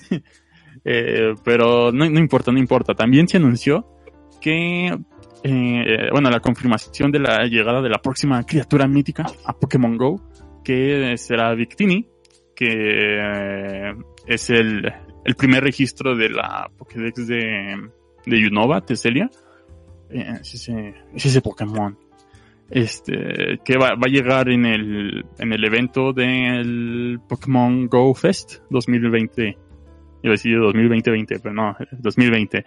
[0.83, 2.95] Eh, pero no, no importa, no importa.
[2.95, 3.85] También se anunció
[4.41, 4.87] que,
[5.43, 10.19] eh, bueno, la confirmación de la llegada de la próxima criatura mítica a Pokémon Go,
[10.63, 12.07] que será Victini,
[12.55, 13.93] que eh,
[14.25, 14.91] es el,
[15.23, 17.89] el primer registro de la Pokédex de,
[18.25, 19.29] de Unova, Teselia.
[20.09, 21.95] Eh, es, ese, es ese Pokémon.
[22.71, 28.61] Este, que va, va a llegar en el, en el evento del Pokémon Go Fest
[28.69, 29.57] 2020
[30.23, 32.63] iba a decir 2020, pero no, 2020.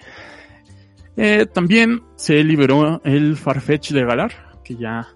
[1.17, 5.07] Eh, también se liberó el Farfetch de Galar, que ya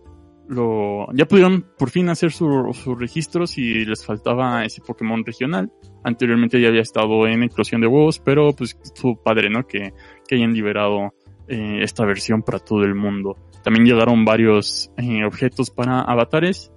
[0.49, 5.73] lo, ya pudieron por fin hacer sus registros y les faltaba ese Pokémon regional.
[6.05, 9.67] Anteriormente ya había estado en eclosión de huevos, pero pues estuvo padre, ¿no?
[9.67, 9.93] Que,
[10.27, 11.13] que hayan liberado
[11.49, 13.37] eh, esta versión para todo el mundo.
[13.63, 16.73] También llegaron varios eh, objetos para avatares.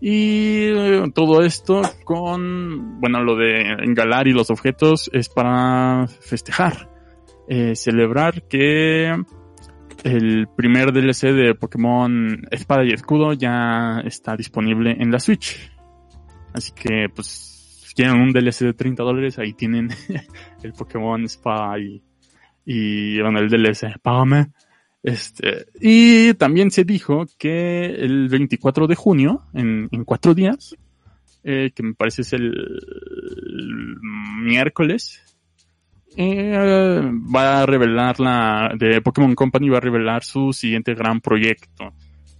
[0.00, 6.90] Y eh, todo esto con, bueno, lo de engalar y los objetos es para festejar,
[7.48, 9.14] eh, celebrar que
[10.04, 15.72] el primer DLC de Pokémon Espada y Escudo ya está disponible en la Switch.
[16.52, 19.88] Así que, pues, si quieren un DLC de 30 dólares, ahí tienen
[20.62, 22.02] el Pokémon Espada y,
[22.66, 23.98] y bueno, el DLC.
[24.02, 24.52] Págame.
[25.04, 30.74] Este, y también se dijo que el 24 de junio, en, en cuatro días,
[31.44, 32.54] eh, que me parece es el,
[34.42, 35.22] miércoles,
[36.16, 37.02] eh,
[37.34, 41.92] va a revelar la, de Pokémon Company va a revelar su siguiente gran proyecto.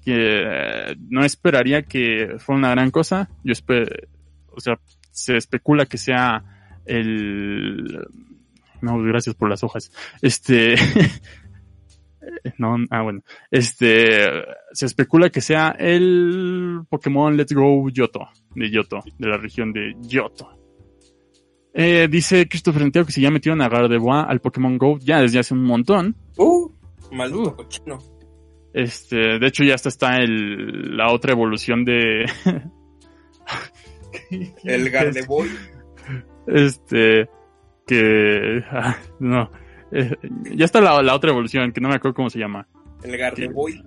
[0.03, 3.29] Que eh, no esperaría que fuera una gran cosa.
[3.43, 3.95] Yo espero,
[4.53, 4.79] o sea,
[5.11, 6.43] se especula que sea
[6.87, 8.07] el,
[8.81, 9.93] no, gracias por las hojas.
[10.23, 10.77] Este,
[12.59, 13.23] no, ah, bueno.
[13.51, 14.17] Este,
[14.73, 19.95] se especula que sea el Pokémon Let's Go Yoto, de Yoto, de la región de
[20.01, 20.51] Yoto.
[21.77, 25.41] Eh, dice Christopher Santiago que si ya metieron a Gardevoir al Pokémon Go ya desde
[25.41, 26.17] hace un montón.
[26.37, 26.71] Uh,
[27.11, 27.57] maldito Uh.
[27.57, 27.99] cochino.
[28.73, 32.27] Este, de hecho ya hasta está el, la otra evolución de...
[34.65, 35.49] El Gardevoir.
[36.47, 37.29] Este,
[37.87, 39.51] que, ah, no,
[39.95, 40.17] Eh,
[40.55, 42.67] ya está la, la otra evolución, que no me acuerdo cómo se llama.
[43.03, 43.83] El Gardevoir.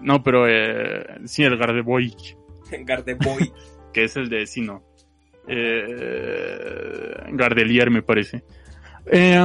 [0.00, 2.04] No, pero eh, sí, el Gardevoir,
[2.84, 3.50] Gardevoir.
[3.92, 4.84] que es el de Sino.
[5.46, 8.44] Eh, Gardelier, me parece.
[9.06, 9.40] Eh,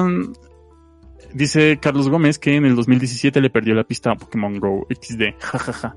[1.34, 5.40] dice Carlos Gómez que en el 2017 le perdió la pista a Pokémon Go XD.
[5.40, 5.96] Jajaja.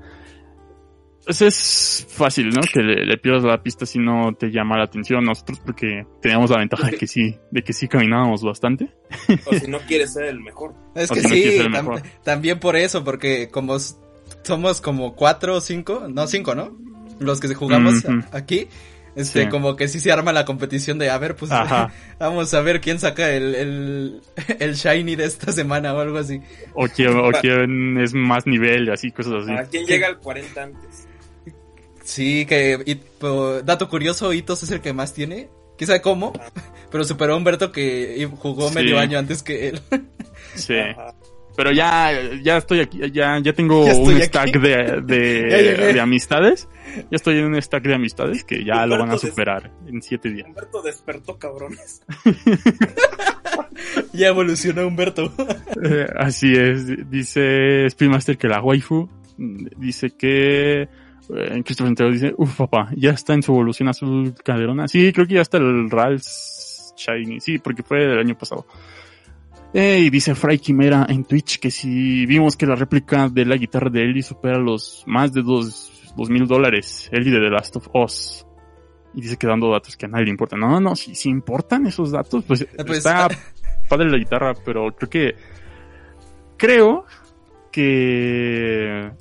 [1.27, 2.61] Pues es fácil, ¿no?
[2.61, 5.25] Que le, le pierdas la pista si no te llama la atención.
[5.25, 8.89] Nosotros porque teníamos la ventaja de que sí, de que sí caminábamos bastante.
[9.45, 10.73] o si no quieres ser el mejor.
[10.95, 12.01] Es que si sí, tam- mejor.
[12.23, 13.75] también por eso, porque como
[14.43, 16.77] somos como cuatro o cinco, no cinco, ¿no?
[17.19, 18.67] Los que jugamos aquí,
[19.17, 19.49] este, Sí.
[19.49, 21.91] como que sí se arma la competición de, a ver, pues, Ajá.
[22.19, 24.21] vamos a ver quién saca el, el,
[24.59, 26.39] el shiny de esta semana o algo así.
[26.73, 29.51] O quién, o quién es más nivel y así, cosas así.
[29.51, 31.06] ¿A quién llega al 40 antes?
[32.07, 36.31] Sí, que, y, po- dato curioso, Itos es el que más tiene, quién sabe cómo,
[36.91, 38.75] pero superó a Humberto que jugó Sí.
[38.75, 39.81] medio año antes que él.
[40.55, 40.75] Sí.
[41.57, 42.11] Pero ya,
[42.43, 44.23] ya estoy aquí, ya, ya tengo Ya un aquí.
[44.27, 46.69] stack de, de, de amistades.
[46.95, 50.29] Ya estoy en un stack de amistades que ya lo van a superar en siete
[50.29, 50.47] días.
[50.47, 52.01] Humberto despertó, cabrones.
[54.13, 55.33] ya evolucionó Humberto.
[55.83, 60.87] Eh, así es, dice Speedmaster que la waifu, mm, dice que,
[61.35, 64.87] eh, Christopher Santiago dice, uff papá, ya está en su evolución azul caderona.
[64.87, 68.65] Sí, creo que ya está el Rals Shiny, sí, porque fue el año pasado.
[69.73, 73.57] Eh, y dice Fry Quimera en Twitch que si vimos que la réplica de la
[73.57, 77.75] guitarra de Ellie supera los más de dos, dos mil dólares, Ellie de The Last
[77.75, 78.45] of Us.
[79.13, 80.59] Y dice que dando datos que a nadie le importan.
[80.59, 83.27] No, no, si, si importan esos datos, pues, Pues, está
[83.89, 85.35] padre la guitarra, pero creo que
[86.57, 87.05] creo
[87.71, 89.11] que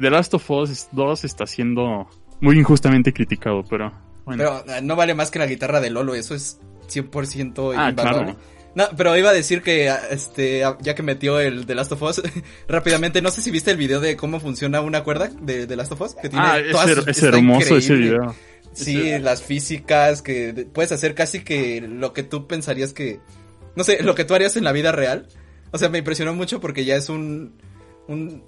[0.00, 2.08] The Last of Us 2 está siendo
[2.40, 3.92] muy injustamente criticado, pero
[4.24, 4.42] bueno.
[4.64, 8.36] Pero eh, no vale más que la guitarra de Lolo, eso es 100% ah, claro.
[8.74, 11.92] No, pero iba a decir que, ah, este, ah, ya que metió el The Last
[11.92, 12.22] of Us,
[12.68, 15.92] rápidamente, no sé si viste el video de cómo funciona una cuerda de The Last
[15.92, 18.34] of Us, que tiene Ah, es, todas- es está hermoso ese video.
[18.72, 23.20] Sí, las físicas, que de- puedes hacer casi que lo que tú pensarías que,
[23.76, 25.28] no sé, lo que tú harías en la vida real.
[25.72, 27.54] O sea, me impresionó mucho porque ya es un,
[28.08, 28.42] un,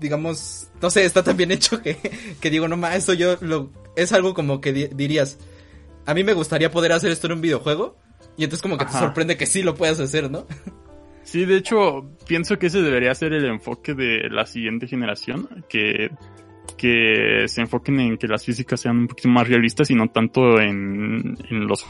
[0.00, 1.96] digamos, no sé, está tan bien hecho que,
[2.40, 5.38] que digo, no más, esto yo lo, es algo como que di- dirías,
[6.06, 7.96] a mí me gustaría poder hacer esto en un videojuego.
[8.36, 10.46] Y entonces como que te sorprende que sí lo puedas hacer, ¿no?
[11.24, 16.10] Sí, de hecho, pienso que ese debería ser el enfoque de la siguiente generación, que,
[16.80, 20.58] que se enfoquen en que las físicas sean un poquito más realistas y no tanto
[20.58, 21.84] en, en los,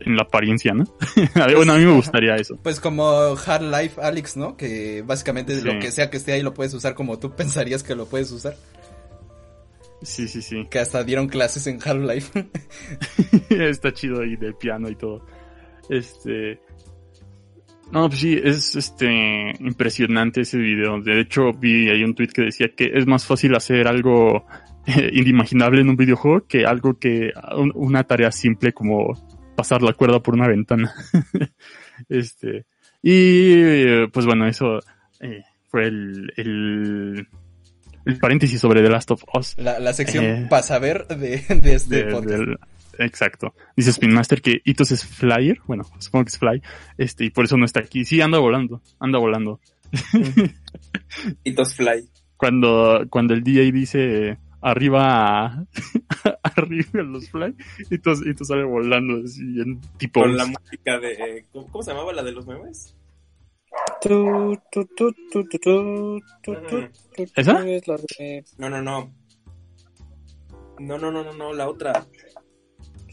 [0.00, 0.84] en la apariencia, ¿no?
[1.54, 2.58] bueno, a mí me gustaría eso.
[2.60, 4.56] Pues como Hard Life Alex, ¿no?
[4.56, 5.62] Que básicamente Sí.
[5.64, 8.32] lo que sea que esté ahí lo puedes usar como tú pensarías que lo puedes
[8.32, 8.56] usar.
[10.02, 10.66] Sí, sí, sí.
[10.70, 12.46] Que hasta dieron clases en Hard Life.
[13.50, 15.24] Está chido ahí del piano y todo.
[15.88, 16.60] Este.
[17.92, 21.00] No, pues sí, es este impresionante ese video.
[21.00, 24.44] De hecho, vi ahí un tweet que decía que es más fácil hacer algo
[24.86, 29.14] eh, inimaginable en un videojuego que algo que un- una tarea simple como
[29.56, 30.92] pasar la cuerda por una ventana.
[32.08, 32.66] este.
[33.02, 34.80] Y eh, pues bueno, eso
[35.20, 37.28] eh, fue el, el
[38.04, 39.54] el paréntesis sobre The Last of Us.
[39.58, 40.46] La, la sección Eh.
[40.48, 42.38] para saber de, de este de- podcast.
[42.40, 42.58] del-
[42.98, 43.54] Exacto.
[43.76, 46.62] Dice Spinmaster que Itos es flyer, bueno, supongo que es fly,
[46.98, 48.04] este, y por eso no está aquí.
[48.04, 49.60] Sí, anda volando, anda volando.
[51.44, 52.08] Itos fly.
[52.36, 55.66] Cuando, cuando el DJ dice arriba,
[56.42, 57.54] arriba los fly,
[57.90, 60.20] Itos, Itos sale volando así en tipo.
[60.20, 62.94] Con la música de, ¿cómo se llamaba la de los memes?
[67.34, 67.64] ¿Esa?
[68.58, 69.12] No, no, no.
[70.78, 72.06] No, no, no, no, no, la otra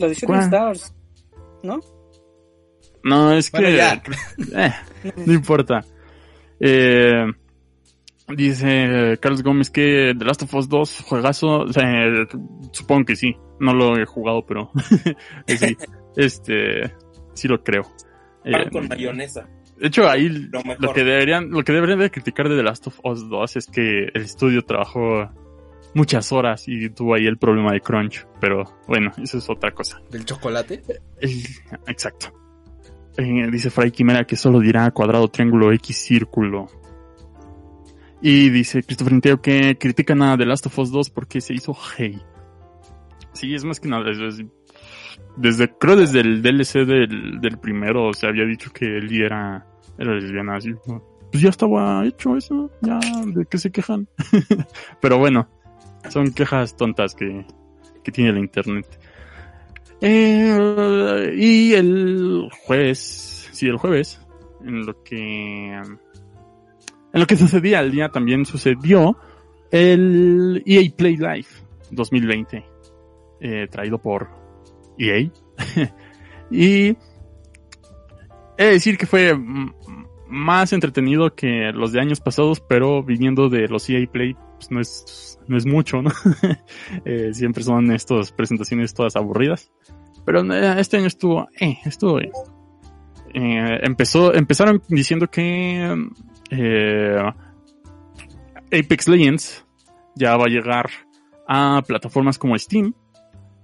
[0.04, 0.40] la de Shooting.
[0.42, 0.94] Stars.
[1.64, 1.80] ¿No?
[3.04, 3.76] No, es Bueno, que.
[3.78, 4.04] ya.
[4.56, 4.74] eh,
[5.26, 5.84] no importa.
[6.60, 7.26] Eh,
[8.30, 11.60] dice Carlos Gómez que The Last of Us 2, juegazo.
[11.62, 12.28] O sea, eh,
[12.72, 13.36] supongo que sí.
[13.60, 14.72] No lo he jugado, pero
[15.48, 15.78] eh, sí.
[16.16, 16.94] Este,
[17.34, 17.84] sí lo creo.
[18.46, 19.48] Eh, con mayonesa.
[19.78, 20.28] de hecho, ahí
[20.80, 23.68] Lo que deberían, lo que deberían de criticar de The Last of Us 2 es
[23.68, 25.30] que el estudio trabajó
[25.94, 28.26] muchas horas y tuvo ahí el problema de crunch.
[28.40, 30.02] Pero bueno, eso es otra cosa.
[30.12, 30.82] Del chocolate.
[31.20, 31.44] El-
[31.88, 32.28] exacto.
[33.18, 36.68] Eh, dice Fray Quimera que solo dirá cuadrado, triángulo, X, círculo.
[38.22, 41.76] Y dice Christopher Inteo que critican a The Last of Us 2 porque se hizo
[41.98, 42.22] hey.
[43.34, 44.10] Sí, es más que nada.
[44.12, 44.46] es- es-
[45.36, 49.66] desde, creo desde el DLC del, del primero se había dicho que Ellie era,
[49.98, 50.56] era lesbiana.
[50.58, 50.72] Así,
[51.32, 52.70] pues ya estaba hecho eso.
[52.82, 54.08] Ya, ¿de qué se quejan?
[55.02, 55.50] Pero bueno,
[56.10, 57.46] son quejas tontas que,
[58.04, 59.00] que tiene la internet.
[60.02, 64.20] Eh, y el jueves, sí, el jueves,
[64.66, 66.00] en lo que, en
[67.14, 69.18] lo que sucedía el día también sucedió
[69.72, 71.48] el EA Play Live
[71.92, 72.66] 2020,
[73.40, 74.30] eh, traído por
[74.98, 75.30] EA.
[76.52, 76.98] y
[78.58, 79.38] he de decir que fue
[80.28, 84.80] más entretenido que los de años pasados, pero viniendo de los EA Play, pues no
[84.80, 86.12] es, no es mucho, ¿no?
[87.06, 89.72] Eh, siempre son estas presentaciones todas aburridas.
[90.26, 92.32] Pero eh, este año estuvo, eh, estuvo bien.
[93.34, 96.10] Eh, empezó, empezaron diciendo que
[96.52, 97.18] eh,
[98.68, 99.66] Apex Legends
[100.16, 100.90] ya va a llegar
[101.48, 102.94] a plataformas como Steam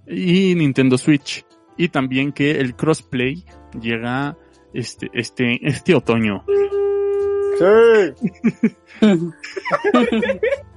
[0.08, 1.46] y Nintendo Switch.
[1.78, 3.46] Y también que el crossplay
[3.80, 4.38] llega
[4.74, 6.44] este, este, este otoño.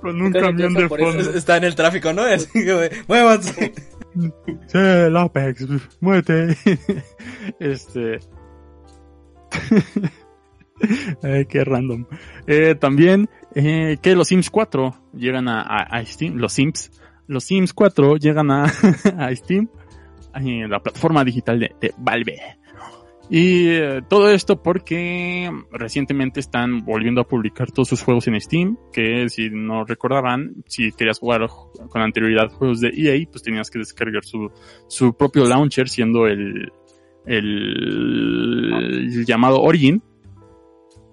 [0.00, 0.96] Con un camión de eso.
[0.96, 1.30] fondo.
[1.34, 2.22] Está en el tráfico, ¿no?
[2.34, 3.72] Así que, muévanse.
[4.66, 5.66] Sí, el Apex,
[6.00, 6.56] muévete.
[7.60, 8.18] Este.
[11.22, 12.06] Ay, qué random.
[12.46, 16.36] Eh, también eh, que los Sims 4 llegan a, a- a Steam.
[16.36, 16.90] Los Sims.
[17.26, 19.68] Los Sims 4 llegan a, a Steam.
[20.34, 22.38] En la plataforma digital de, de Valve.
[23.32, 28.76] Y eh, todo esto porque recientemente están volviendo a publicar todos sus juegos en Steam,
[28.92, 31.46] que si no recordaban, si querías jugar
[31.88, 34.50] con anterioridad juegos de EA, pues tenías que descargar su,
[34.88, 36.72] su propio launcher siendo el,
[37.24, 38.72] el,
[39.14, 40.02] el llamado Origin,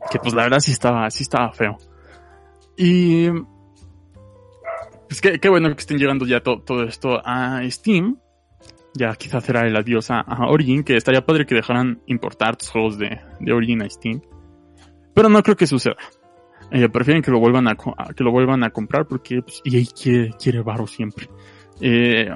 [0.09, 1.77] que pues la verdad sí estaba, sí estaba feo.
[2.77, 3.29] Y
[5.07, 8.17] pues qué, qué bueno que estén llegando ya to- todo esto a Steam.
[8.93, 12.97] Ya quizás será el adiós a, Origin, que estaría padre que dejaran importar tus juegos
[12.97, 14.21] de, de Origin a Steam.
[15.13, 15.97] Pero no creo que suceda.
[16.71, 20.31] Eh, prefieren que lo vuelvan a, que lo vuelvan a comprar porque pues, EA quiere,
[20.41, 21.29] quiere varo siempre.
[21.79, 22.29] Eh,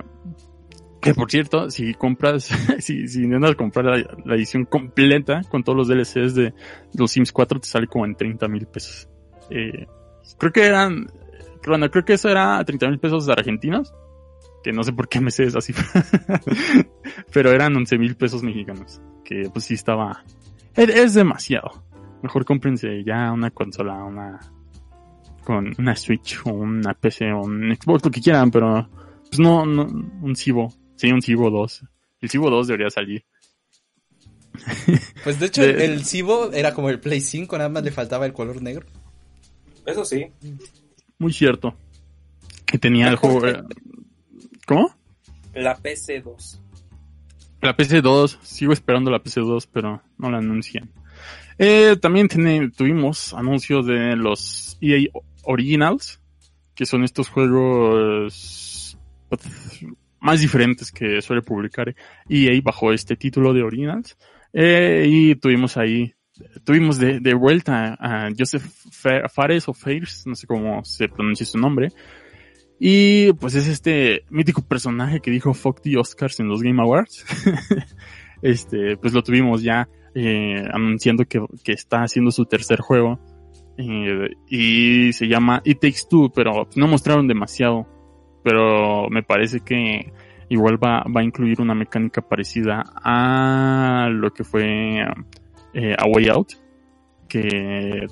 [1.01, 2.43] que por cierto, si compras,
[2.79, 6.53] si, si intentas comprar la, la edición completa con todos los DLCs de
[6.93, 9.09] los Sims 4 te sale como en 30 mil pesos.
[9.49, 9.87] Eh,
[10.37, 11.07] creo que eran,
[11.67, 13.93] bueno, creo que eso era 30 mil pesos argentinos,
[14.63, 15.85] que no sé por qué me sé esa cifra,
[17.33, 20.23] pero eran 11 mil pesos mexicanos, que pues sí estaba,
[20.75, 21.83] es, es demasiado.
[22.21, 24.39] Mejor cómprense ya una consola, una,
[25.43, 28.87] con una Switch o una PC o un Xbox, lo que quieran, pero
[29.27, 29.83] pues no, no,
[30.21, 31.83] un Cibo, sí, un Cibo 2.
[32.21, 33.25] El Cibo 2 debería salir.
[35.23, 38.25] Pues de hecho, De- el Cibo era como el Play 5, nada más le faltaba
[38.25, 38.85] el color negro.
[39.85, 40.27] Eso sí.
[41.17, 41.75] Muy cierto.
[42.65, 43.41] Que tenía el juego.
[44.75, 44.95] ¿Cómo?
[45.53, 46.59] La PC2.
[47.61, 50.89] La PC2, sigo esperando la PC2, pero no la anuncian.
[51.57, 55.09] Eh, también tiene- tuvimos anuncios de los EA
[55.43, 56.19] Originals,
[56.73, 58.97] que son estos juegos
[59.29, 59.85] pues,
[60.19, 61.93] más diferentes que suele publicar
[62.29, 64.17] EA bajo este título de Originals.
[64.53, 66.13] Eh, y tuvimos ahí,
[66.63, 71.45] tuvimos de, de vuelta a Joseph Fa- Fares o Fares, no sé cómo se pronuncia
[71.45, 71.89] su nombre.
[72.83, 77.23] Y pues es este mítico personaje que dijo fuck the Oscars en los Game Awards.
[78.41, 83.19] este, pues lo tuvimos ya eh, anunciando que, que está haciendo su tercer juego.
[83.77, 87.85] eh, y se llama It Takes Two, pero no mostraron demasiado.
[88.43, 90.11] Pero me parece que
[90.49, 95.05] igual va, va a incluir una mecánica parecida a lo que fue
[95.75, 96.53] eh, A Way Out,
[97.29, 98.07] que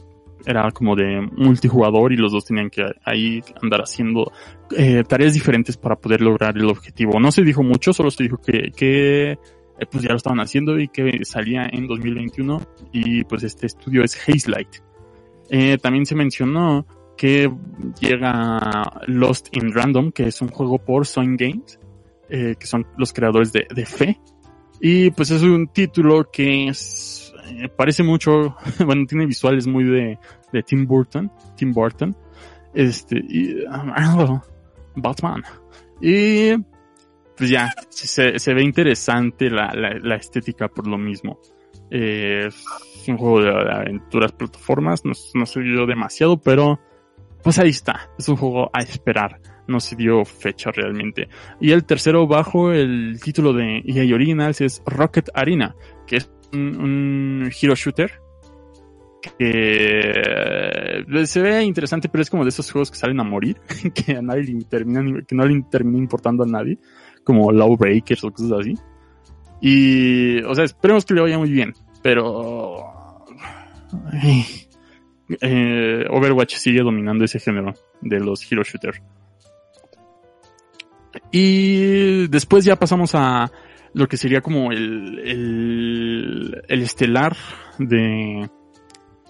[0.45, 4.31] era como de multijugador y los dos tenían que ahí andar haciendo
[4.77, 7.19] eh, tareas diferentes para poder lograr el objetivo.
[7.19, 9.37] No se dijo mucho, solo se dijo que, que eh,
[9.89, 12.61] pues ya lo estaban haciendo y que salía en 2021
[12.91, 14.77] y pues este estudio es Hazelight.
[15.49, 16.85] Eh, también se mencionó
[17.17, 17.51] que
[17.99, 21.79] llega Lost in Random, que es un juego por Soin Games,
[22.29, 24.19] eh, que son los creadores de, de Fe.
[24.79, 28.55] Y pues es un título que es, eh, parece mucho,
[28.85, 30.17] bueno, tiene visuales muy de,
[30.53, 32.15] de Tim Burton, Tim Burton,
[32.73, 34.41] este, y, ah,
[34.95, 35.43] Batman.
[36.01, 36.55] Y
[37.35, 41.39] pues ya, se, se ve interesante la, la, estética por lo mismo.
[41.89, 46.79] Eh, es un juego de, aventuras, plataformas, no, no se vio demasiado, pero
[47.41, 51.29] pues ahí está, es un juego a esperar, no se dio fecha realmente.
[51.61, 55.75] Y el tercero bajo el título de EA Originals es Rocket Arena,
[56.05, 58.11] que es un hero shooter
[59.21, 63.57] que eh, se ve interesante, pero es como de esos juegos que salen a morir,
[63.93, 66.77] que a nadie le termina, que no le termina importando a nadie,
[67.23, 68.73] como Lawbreakers o cosas así.
[69.61, 72.85] Y, o sea, esperemos que le vaya muy bien, pero...
[75.41, 79.01] Eh, Overwatch sigue dominando ese género de los hero shooter.
[81.31, 83.51] Y después ya pasamos a
[83.93, 87.35] lo que sería como el, el, el estelar
[87.77, 88.49] de,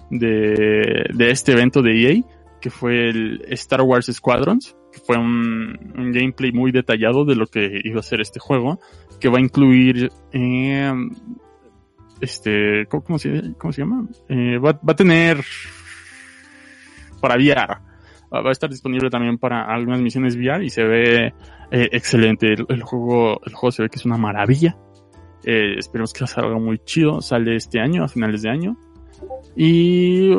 [0.10, 2.24] de, de este evento de EA,
[2.62, 7.48] que fue el Star Wars Squadrons, que fue un, un gameplay muy detallado de lo
[7.48, 8.80] que iba a ser este juego,
[9.20, 10.92] que va a incluir eh,
[12.22, 14.08] este, ¿cómo, se, cómo se llama?
[14.28, 15.44] Eh, va, va a tener
[17.22, 17.78] para VR.
[18.32, 21.34] Va a estar disponible también para algunas misiones VR y se ve
[21.72, 22.54] eh, excelente.
[22.54, 24.78] El, el, juego, el juego se ve que es una maravilla.
[25.44, 27.22] Eh, esperemos que salga muy chido.
[27.22, 28.78] Sale este año, a finales de año.
[29.56, 30.36] Y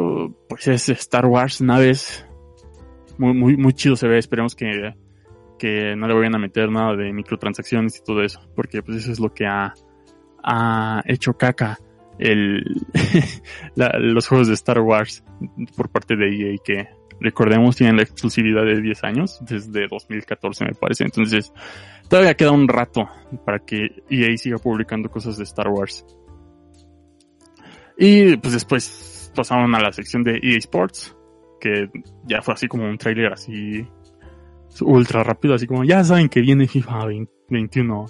[0.48, 2.26] pues es Star Wars, naves.
[3.18, 4.18] Muy, muy, muy chido se ve.
[4.18, 4.94] Esperemos que,
[5.58, 8.40] que no le vayan a meter nada de microtransacciones y todo eso.
[8.54, 9.74] Porque pues eso es lo que ha,
[10.42, 11.78] ha hecho caca
[12.20, 12.62] el,
[13.74, 15.24] los juegos de Star Wars
[15.76, 16.88] por parte de EA que
[17.18, 21.52] recordemos tienen la exclusividad de 10 años desde 2014 me parece entonces
[22.08, 23.08] todavía queda un rato
[23.44, 26.04] para que EA siga publicando cosas de Star Wars
[28.00, 31.16] y pues después pasaron a la sección de EA Sports
[31.60, 31.88] que
[32.24, 33.86] ya fue así como un trailer así
[34.80, 37.06] ultra rápido así como ya saben que viene FIFA
[37.50, 38.06] 21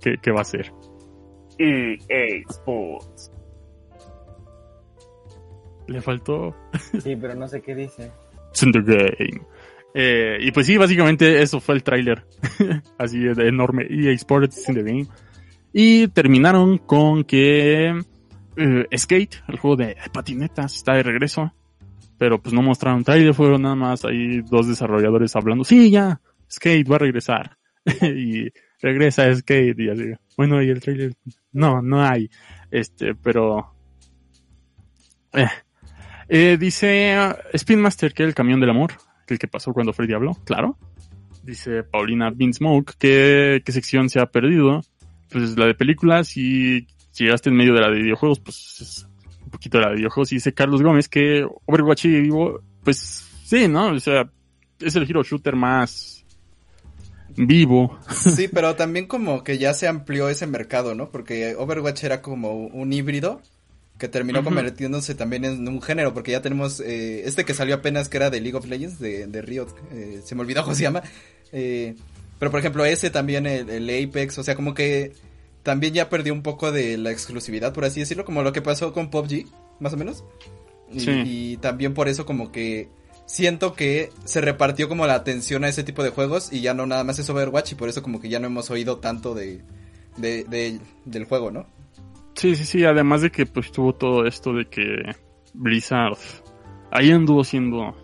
[0.00, 0.72] que, que va a ser
[1.58, 3.32] EA Sports.
[5.88, 6.54] Le faltó.
[7.02, 8.10] Sí, pero no sé qué dice.
[8.50, 9.46] It's in the game.
[9.94, 12.26] Eh, y pues sí, básicamente eso fue el tráiler.
[12.98, 13.86] Así de enorme.
[13.88, 15.06] EA Sports in the game.
[15.72, 17.94] Y terminaron con que
[18.56, 21.52] eh, Skate, el juego de patinetas, está de regreso.
[22.18, 25.64] Pero pues no mostraron tráiler, fueron nada más ahí dos desarrolladores hablando.
[25.64, 27.58] Sí, ya, Skate va a regresar.
[28.02, 28.48] y
[28.80, 30.12] regresa Skate y así.
[30.36, 31.12] Bueno, y el trailer,
[31.52, 32.30] no, no hay.
[32.70, 33.74] Este, pero...
[35.32, 35.48] Eh.
[36.28, 37.16] Eh, dice
[37.52, 38.94] Spin Master que el camión del amor,
[39.28, 40.76] el que pasó cuando Freddy habló, claro.
[41.44, 44.80] Dice Paulina Beansmoke que qué sección se ha perdido.
[45.30, 46.86] Pues la de películas y
[47.16, 49.06] si llegaste en medio de la de videojuegos, pues es
[49.42, 50.32] un poquito de la de videojuegos.
[50.32, 53.86] Y dice Carlos Gómez que Overwatch y vivo, pues sí, ¿no?
[53.86, 54.28] O sea,
[54.80, 56.26] es el hero shooter más
[57.34, 57.98] vivo.
[58.10, 61.08] Sí, pero también como que ya se amplió ese mercado, ¿no?
[61.08, 63.40] Porque Overwatch era como un híbrido
[63.96, 64.48] que terminó uh -huh.
[64.48, 68.28] convirtiéndose también en un género, porque ya tenemos eh, este que salió apenas que era
[68.28, 71.02] de League of Legends, de, de Riot, eh, se me olvidó cómo se llama.
[71.50, 71.94] Eh,
[72.38, 75.14] pero por ejemplo ese también, el, el, Apex, o sea, como que
[75.66, 78.92] también ya perdió un poco de la exclusividad, por así decirlo, como lo que pasó
[78.92, 79.46] con PUBG,
[79.80, 80.22] más o menos.
[80.92, 81.10] Y, sí.
[81.26, 82.88] y también por eso como que
[83.26, 86.86] siento que se repartió como la atención a ese tipo de juegos y ya no
[86.86, 89.62] nada más es Overwatch y por eso como que ya no hemos oído tanto de,
[90.16, 91.66] de, de del juego, ¿no?
[92.36, 95.16] Sí, sí, sí, además de que pues tuvo todo esto de que
[95.52, 96.16] Blizzard
[96.92, 97.96] ahí anduvo siendo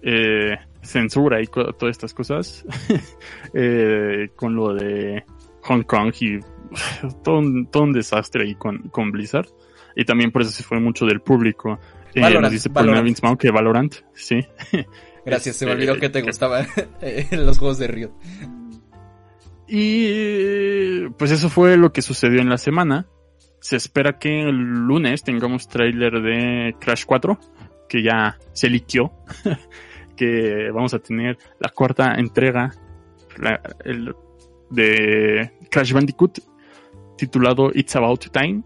[0.00, 2.64] eh, censura y todas estas cosas
[3.52, 5.24] eh, con lo de
[5.64, 6.38] Hong Kong y
[7.24, 9.48] todo un, todo un desastre ahí con, con Blizzard
[9.96, 11.78] y también por eso se fue mucho del público
[12.14, 13.04] eh, Valorant, nos dice Valorant.
[13.04, 14.40] Vince Mao que Valorant, sí.
[15.26, 16.66] Gracias, se me olvidó que te gustaban
[17.32, 18.12] los juegos de Riot.
[19.66, 23.06] Y pues eso fue lo que sucedió en la semana.
[23.60, 27.38] se espera que el lunes tengamos trailer de Crash 4,
[27.88, 29.12] que ya se liqueó,
[30.16, 32.72] que vamos a tener la cuarta entrega
[33.38, 34.14] la- el-
[34.74, 36.38] de Crash Bandicoot,
[37.16, 38.62] titulado It's About Time.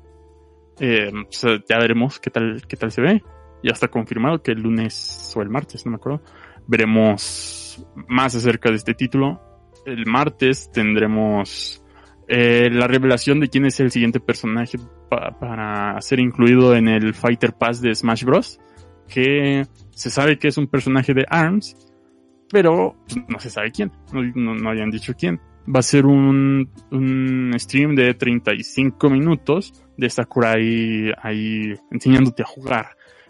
[0.81, 3.23] Eh, pues, ya veremos qué tal, qué tal se ve.
[3.63, 6.23] Ya está confirmado que el lunes o el martes, no me acuerdo,
[6.67, 9.41] veremos más acerca de este título.
[9.85, 11.83] El martes tendremos
[12.29, 14.79] eh, la revelación de quién es el siguiente personaje
[15.09, 18.61] pa- para ser incluido en el Fighter Pass de Smash Bros.
[19.09, 21.75] Que se sabe que es un personaje de ARMS,
[22.51, 23.91] pero pues, no se sabe quién.
[24.13, 25.41] No, no, no habían dicho quién.
[25.75, 32.87] Va a ser un, un stream de 35 minutos de Sakurai ahí enseñándote a jugar.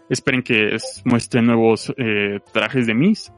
[0.09, 3.31] Esperen que es- muestre nuevos eh, trajes de Miss.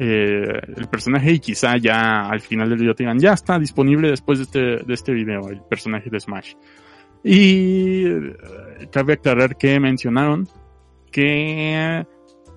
[0.00, 4.08] eh, el personaje y quizá ya al final del video te digan ya está disponible
[4.10, 6.54] después de este, de este video el personaje de Smash.
[7.24, 8.36] Y eh,
[8.92, 10.46] cabe aclarar que mencionaron
[11.10, 12.06] que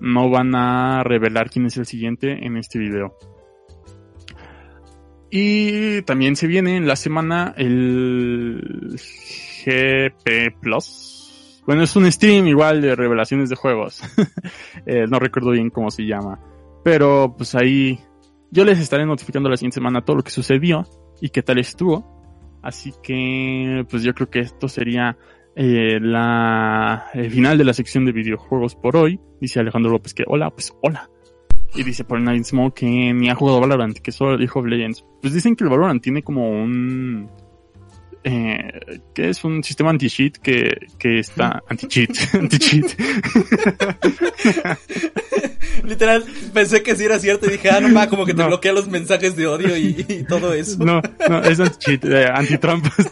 [0.00, 3.16] no van a revelar quién es el siguiente en este video.
[5.34, 9.00] Y también se viene en la semana el
[9.64, 11.62] GP Plus.
[11.66, 14.02] Bueno, es un stream igual de revelaciones de juegos.
[14.84, 16.38] Eh, no recuerdo bien cómo se llama.
[16.84, 17.98] Pero pues ahí
[18.50, 20.84] yo les estaré notificando la siguiente semana todo lo que sucedió
[21.20, 22.58] y qué tal estuvo.
[22.62, 25.16] Así que pues yo creo que esto sería
[25.56, 29.18] eh, la, el final de la sección de videojuegos por hoy.
[29.40, 31.08] Dice Alejandro López que hola, pues hola.
[31.74, 35.04] Y dice por Night Smoke que ni ha jugado Valorant, que solo dijo of Legends.
[35.22, 37.30] Pues dicen que el Valorant tiene como un...
[38.24, 41.62] Eh, que es un sistema anti-cheat que, que está...
[41.68, 42.94] Anti-cheat, anti-cheat.
[45.84, 48.48] Literal, pensé que sí era cierto y dije, ah, no ma, como que te No.
[48.48, 50.84] bloquea los mensajes de odio y, y todo eso.
[50.84, 53.10] No, no, es anti-cheat, eh, anti-trampas.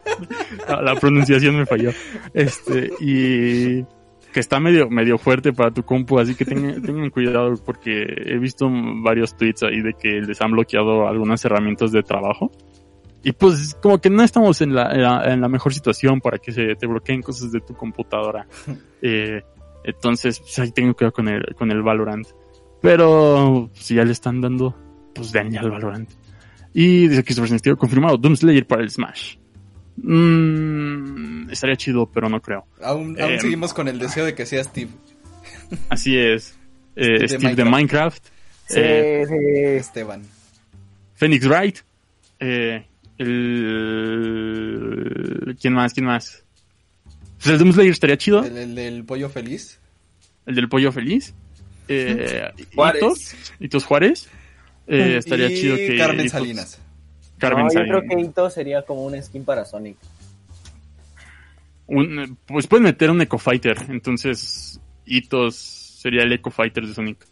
[0.68, 1.92] la, la pronunciación me falló.
[2.32, 3.84] Este, y
[4.36, 8.36] que está medio, medio fuerte para tu compu, así que tengan, tengan cuidado porque he
[8.36, 8.68] visto
[9.02, 12.52] varios tweets ahí de que les han bloqueado algunas herramientas de trabajo.
[13.22, 16.36] Y pues como que no estamos en la, en la, en la mejor situación para
[16.36, 18.46] que se te bloqueen cosas de tu computadora.
[19.02, 19.42] Eh,
[19.84, 22.26] entonces, pues ahí tengo cuidado con el, con el Valorant.
[22.82, 24.74] Pero si ya le están dando,
[25.14, 26.10] pues denle al Valorant.
[26.74, 29.36] Y dice Christopher Sentido confirmado, Doom Slayer para el Smash.
[29.96, 32.66] Mm, estaría chido, pero no creo.
[32.82, 34.90] Aún, aún Eh, seguimos con el deseo de que sea Steve.
[35.88, 36.56] Así es.
[36.96, 38.24] Eh, Steve de Minecraft.
[38.68, 39.34] Sí, eh, sí.
[39.78, 40.22] Esteban.
[41.14, 41.78] Phoenix Wright.
[42.40, 42.84] Eh,
[44.26, 45.56] el...
[45.60, 45.92] ¿Quién más?
[45.94, 46.42] ¿Quién más?
[47.36, 48.44] Pues el Doom Slayer estaría chido.
[48.44, 49.78] El, el del pollo feliz.
[50.46, 51.34] El del pollo feliz.
[51.88, 52.42] Eh,
[52.74, 53.02] Juárez.
[53.02, 54.28] Hitos, Hitos Juárez.
[54.86, 55.96] Eh, estaría y chido que.
[55.98, 56.80] Carmen Hitos- Salinas.
[57.38, 59.96] Carmen no, yo creo que Ito sería como un skin para Sonic.
[61.86, 63.76] Un- pues pueden meter un Echo Fighter.
[63.88, 67.26] Entonces, Hitos sería el Echo Fighter de Sonic.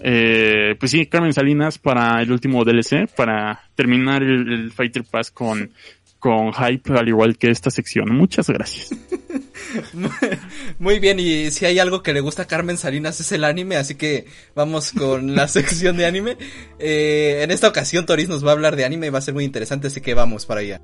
[0.00, 5.30] Eh, pues sí, Carmen Salinas para el último DLC, para terminar el, el Fighter Pass
[5.30, 5.70] con,
[6.18, 8.10] con hype, al igual que esta sección.
[8.14, 8.90] Muchas gracias.
[10.78, 13.76] Muy bien, y si hay algo que le gusta a Carmen Salinas es el anime,
[13.76, 16.36] así que vamos con la sección de anime.
[16.78, 19.34] Eh, en esta ocasión Toris nos va a hablar de anime y va a ser
[19.34, 20.80] muy interesante, así que vamos para allá.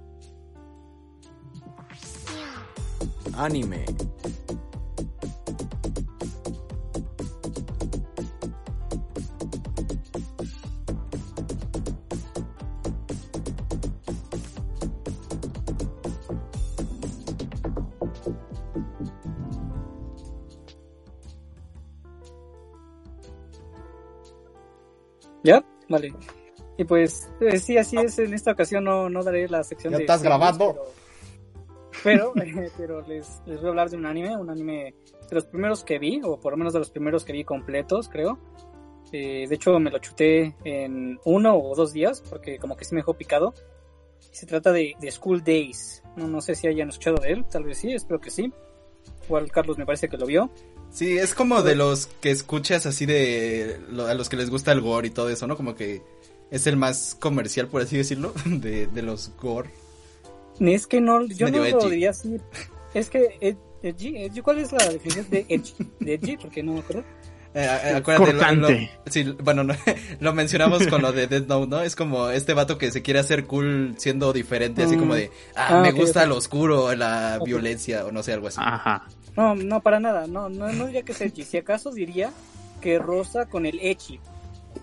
[3.34, 3.84] Anime.
[25.42, 25.64] ¿Ya?
[25.88, 26.14] Vale.
[26.78, 28.18] Y pues, eh, sí, así es.
[28.18, 30.04] En esta ocasión no, no daré la sección ¿Ya de.
[30.04, 30.74] estás series, grabando?
[32.02, 34.94] Pero, pero, eh, pero les, les voy a hablar de un anime, un anime
[35.28, 38.08] de los primeros que vi, o por lo menos de los primeros que vi completos,
[38.08, 38.38] creo.
[39.12, 42.94] Eh, de hecho, me lo chuté en uno o dos días, porque como que sí
[42.94, 43.52] me dejó picado.
[44.30, 46.02] Se trata de, de School Days.
[46.16, 48.52] No, no sé si hayan escuchado de él, tal vez sí, espero que sí.
[49.24, 50.50] Igual Carlos me parece que lo vio.
[50.92, 54.72] Sí, es como de los que escuchas así de lo- a los que les gusta
[54.72, 55.56] el gore y todo eso, ¿no?
[55.56, 56.02] Como que
[56.50, 59.70] es el más comercial, por así decirlo, de, de los gore.
[60.60, 61.90] Es que no, yo no medio lo edgy.
[61.90, 62.36] diría así.
[62.92, 65.72] Es que ed- edgy, edgy, ¿cuál es la definición de edgy?
[65.98, 67.04] De edgy, porque no me acuerdo.
[67.54, 67.66] Eh,
[67.96, 68.90] acuérdate, lo- Cortante.
[69.06, 69.74] lo- sí, bueno, no,
[70.20, 71.80] lo mencionamos con lo de Dead Note, ¿no?
[71.82, 75.00] Es como este vato que se quiere hacer cool siendo diferente, así Mm.
[75.00, 76.28] como de, ah, Ah, me gusta ok.
[76.28, 78.58] lo oscuro, la violencia, o no sé, algo así.
[78.60, 79.06] Ajá.
[79.36, 80.26] No, no, para nada.
[80.26, 81.42] No, no, no diría que es edgy.
[81.44, 82.30] Si acaso diría
[82.80, 84.20] que rosa con el echi.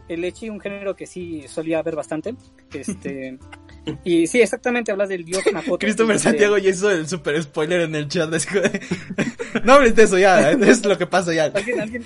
[0.08, 2.36] El echi, un género que sí solía ver bastante.
[2.74, 3.38] Este,
[4.04, 5.80] Y sí, exactamente, habla del dios Makoto.
[5.80, 8.30] Christopher Este, Santiago ya hizo el super spoiler en el chat.
[8.30, 8.82] de-
[9.64, 11.46] no hables de eso ya, es lo que pasa ya.
[11.46, 12.06] ¿Alguien, alguien,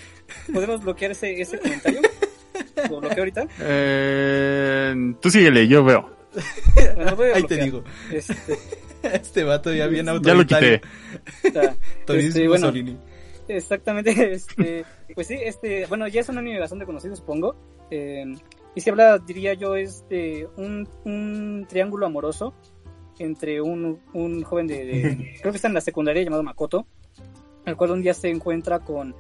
[0.53, 1.99] podemos bloquear ese, ese comentario?
[2.89, 3.47] ¿Lo bloqueo ahorita?
[3.59, 6.09] Eh, tú síguele, yo veo.
[7.15, 7.63] Bueno, Ahí te bloquear.
[7.65, 7.83] digo.
[8.11, 8.33] Este,
[9.13, 10.79] Este vato ya bien Ya lo autoritario.
[11.41, 11.51] quité.
[12.07, 12.71] Este, bueno.
[13.47, 17.55] Exactamente, este, pues sí, este, bueno, ya es un anime bastante conocido, supongo.
[17.91, 18.23] eh,
[18.75, 22.53] y si habla, diría yo, es de un, un triángulo amoroso
[23.19, 26.87] entre un, un joven de, de- creo que está en la secundaria llamado Makoto,
[27.65, 29.15] el cual un día se encuentra con,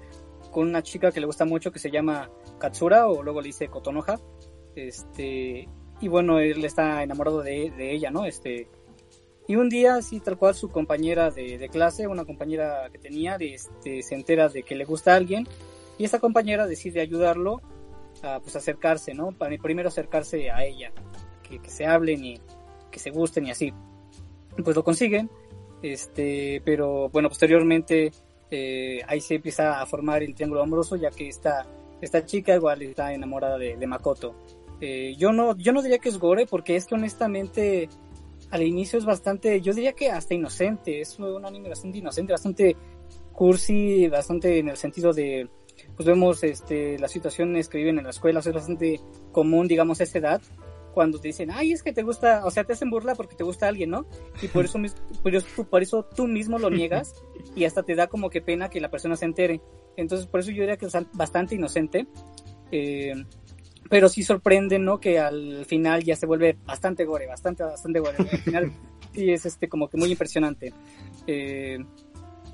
[0.51, 2.29] con una chica que le gusta mucho que se llama
[2.59, 4.19] Katsura o luego le dice Kotonoha.
[4.75, 5.67] Este,
[6.01, 8.25] y bueno, él está enamorado de, de ella, ¿no?
[8.25, 8.67] Este,
[9.47, 13.35] y un día, así tal cual, su compañera de, de clase, una compañera que tenía,
[13.39, 15.47] este, se entera de que le gusta a alguien
[15.97, 17.61] y esa compañera decide ayudarlo
[18.21, 19.31] a pues, acercarse, ¿no?
[19.31, 20.91] Para primero acercarse a ella,
[21.47, 22.39] que, que se hablen y
[22.89, 23.73] que se gusten y así.
[24.63, 25.29] Pues lo consiguen,
[25.81, 28.11] este, pero bueno, posteriormente
[28.49, 31.65] eh, ahí se empieza a formar el triángulo amoroso, ya que esta,
[32.01, 34.35] esta chica igual está enamorada de, de Makoto.
[34.79, 37.89] Eh, yo no, yo no diría que es gore, porque es que honestamente
[38.53, 42.77] al inicio es bastante, yo diría que hasta inocente, es un anime bastante inocente, bastante
[43.31, 45.49] cursi, bastante en el sentido de,
[45.95, 49.01] pues vemos este, las situaciones que viven en las escuelas, es bastante
[49.31, 50.41] común, digamos, a esa edad,
[50.93, 53.43] cuando te dicen, ay, es que te gusta, o sea, te hacen burla porque te
[53.43, 54.05] gusta alguien, ¿no?
[54.39, 54.77] Y por eso,
[55.23, 57.23] por eso, por eso tú mismo lo niegas
[57.55, 59.61] y hasta te da como que pena que la persona se entere.
[59.97, 62.05] Entonces, por eso yo diría que es bastante inocente.
[62.71, 63.15] Eh,
[63.93, 64.99] pero sí sorprende, ¿no?
[64.99, 68.17] Que al final ya se vuelve bastante gore, bastante, bastante gore.
[68.17, 68.71] Al final
[69.13, 70.73] sí es este como que muy impresionante.
[71.27, 71.77] Eh,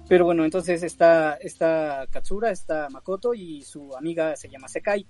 [0.09, 5.05] pero bueno, entonces está, está Katsura, está Makoto y su amiga se llama Sekai,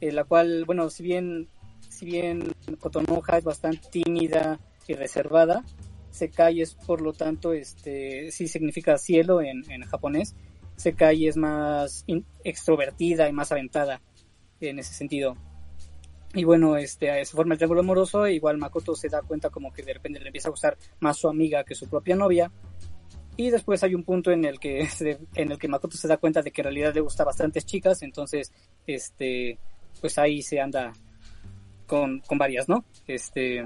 [0.00, 1.46] la cual, bueno, si bien,
[1.90, 4.58] si bien Kotonoha es bastante tímida
[4.88, 5.62] y reservada,
[6.10, 10.34] Sekai es por lo tanto, este, sí significa cielo en, en japonés,
[10.76, 12.06] Sekai es más
[12.44, 14.00] extrovertida y más aventada
[14.58, 15.36] en ese sentido.
[16.32, 19.82] Y bueno, este, se forma el triángulo amoroso, igual Makoto se da cuenta como que
[19.82, 22.52] de repente le empieza a gustar más su amiga que su propia novia.
[23.36, 24.88] Y después hay un punto en el que
[25.34, 28.02] en el que Makoto se da cuenta de que en realidad le gusta bastantes chicas,
[28.02, 28.52] entonces
[28.86, 29.58] este
[30.00, 30.92] pues ahí se anda
[31.86, 32.84] con, con varias, ¿no?
[33.08, 33.64] Este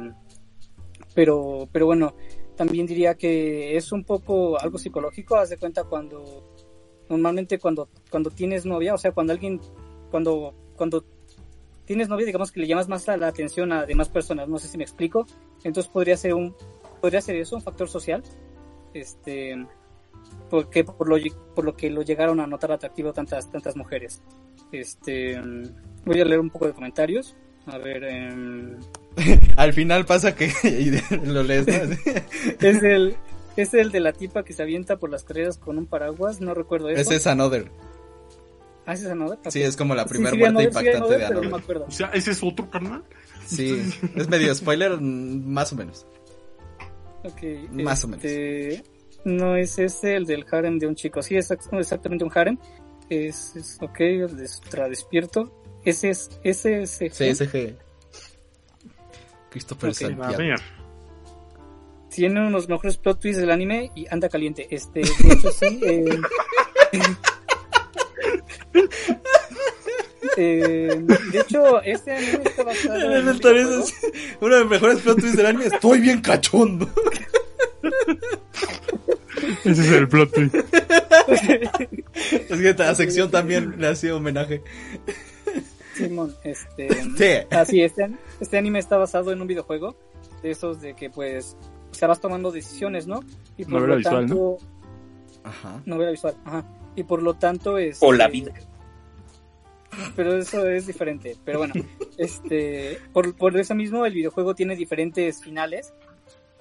[1.14, 2.14] pero pero bueno,
[2.56, 6.54] también diría que es un poco algo psicológico, haz de cuenta cuando
[7.10, 9.60] normalmente cuando cuando tienes novia, o sea, cuando alguien
[10.10, 11.04] cuando cuando
[11.84, 14.68] tienes novia, digamos que le llamas más la, la atención a demás personas, no sé
[14.68, 15.26] si me explico.
[15.62, 16.54] Entonces podría ser un
[17.00, 18.22] podría ser eso un factor social.
[18.92, 19.66] Este
[20.50, 21.16] porque por lo
[21.54, 24.22] por lo que lo llegaron a notar atractivo tantas tantas mujeres.
[24.72, 25.40] Este
[26.04, 27.36] voy a leer un poco de comentarios.
[27.66, 28.78] A ver, em,
[29.56, 30.50] Al final pasa que
[31.24, 31.74] lo lees, ¿no?
[32.60, 33.16] es el
[33.56, 36.54] es el de la tipa que se avienta por las carreras con un paraguas, no
[36.54, 37.00] recuerdo eso.
[37.00, 37.70] Ese es Another.
[38.86, 39.38] Ah, ¿ese es Another?
[39.50, 41.34] Sí, es como la primera sí, vi muerte Another, sí vi impactante de Another, pero
[41.34, 41.62] no me Another.
[41.64, 41.84] acuerdo.
[41.88, 43.04] O sea, ese es otro carnal.
[43.46, 43.82] Sí,
[44.16, 46.06] es medio spoiler, mm, más o menos.
[47.24, 48.84] Ok, Más o este,
[49.24, 51.22] No es ese el del harem de un chico.
[51.22, 52.58] Sí, es ex- exactamente un harem.
[53.08, 55.62] Es, es ok, el de ultra despierto.
[55.84, 57.74] Ese es, ese es, CSG.
[59.50, 59.96] Christopher Ok.
[59.96, 60.36] A Santiago.
[60.38, 60.60] ver.
[62.10, 64.66] tiene uno de los mejores plot twists del anime y anda caliente.
[64.70, 65.80] Este, de hecho sí.
[65.82, 66.04] eh,
[70.36, 73.94] eh, de hecho, este anime está basado en El es
[74.40, 75.66] uno de los mejores plot twists del anime.
[75.66, 76.88] Estoy bien cachondo.
[79.64, 80.54] Ese es el plot twist.
[82.48, 84.62] Es que sección también le hacía homenaje.
[85.94, 86.88] Simón, este.
[87.16, 87.46] Sí.
[87.50, 88.10] Así, este,
[88.40, 89.96] este anime está basado en un videojuego.
[90.42, 91.56] De esos de que, pues,
[91.90, 93.20] o sea, vas tomando decisiones, ¿no?
[93.56, 94.58] Y por Novela lo visual, tanto.
[95.42, 95.82] Ajá.
[95.86, 96.64] Novela visual, ajá.
[96.96, 97.98] Y por lo tanto es.
[98.02, 98.52] O la vida.
[100.16, 101.36] Pero eso es diferente.
[101.44, 101.74] Pero bueno,
[102.18, 102.98] este.
[103.12, 105.92] Por, por eso mismo, el videojuego tiene diferentes finales.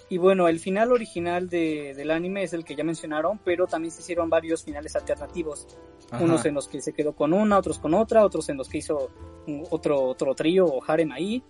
[0.10, 3.92] Y bueno, el final original de, del anime es el que ya mencionaron, pero también
[3.92, 5.66] se hicieron varios finales alternativos.
[6.12, 6.24] Ajá.
[6.24, 8.80] Unos en los que se quedó con una, otros con otra, otros en los que
[8.80, 9.10] hizo
[9.48, 11.42] un- otro, otro trío o harem ahí.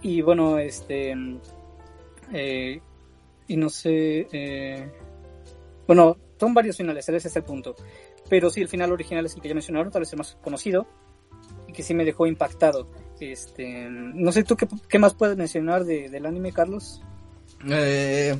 [0.00, 1.14] Y bueno, este.
[2.32, 2.80] eh,
[3.48, 4.26] y no sé.
[4.32, 4.90] eh,
[5.86, 7.74] bueno, son varios finales, ese es el punto.
[8.32, 10.86] Pero sí, el final original es el que ya mencionaron, tal vez el más conocido.
[11.68, 12.88] Y que sí me dejó impactado.
[13.20, 17.02] Este, no sé, ¿tú qué, qué más puedes mencionar de- del anime, Carlos?
[17.68, 18.34] Eh,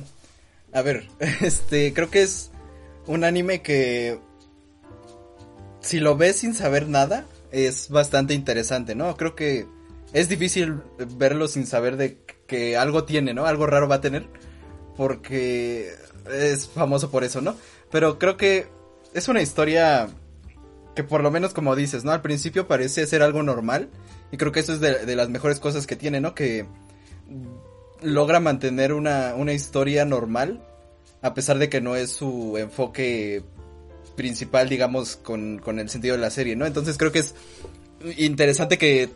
[0.73, 1.07] a ver,
[1.41, 2.49] este, creo que es
[3.05, 4.17] un anime que
[5.81, 9.15] si lo ves sin saber nada es bastante interesante, ¿no?
[9.15, 9.67] Creo que
[10.11, 10.81] es difícil
[11.17, 12.17] verlo sin saber de
[12.47, 13.45] que algo tiene, ¿no?
[13.45, 14.25] Algo raro va a tener,
[14.97, 15.93] porque
[16.31, 17.55] es famoso por eso, ¿no?
[17.91, 18.81] Pero creo que
[19.13, 20.07] es una historia
[20.95, 22.11] que por lo menos como dices, ¿no?
[22.11, 23.89] Al principio parece ser algo normal
[24.31, 26.35] y creo que eso es de, de las mejores cosas que tiene, ¿no?
[26.35, 26.65] Que
[28.01, 30.61] logra mantener una, una historia normal
[31.21, 33.43] a pesar de que no es su enfoque
[34.15, 36.65] principal, digamos, con, con el sentido de la serie, ¿no?
[36.65, 37.33] Entonces creo que es
[38.17, 39.09] interesante que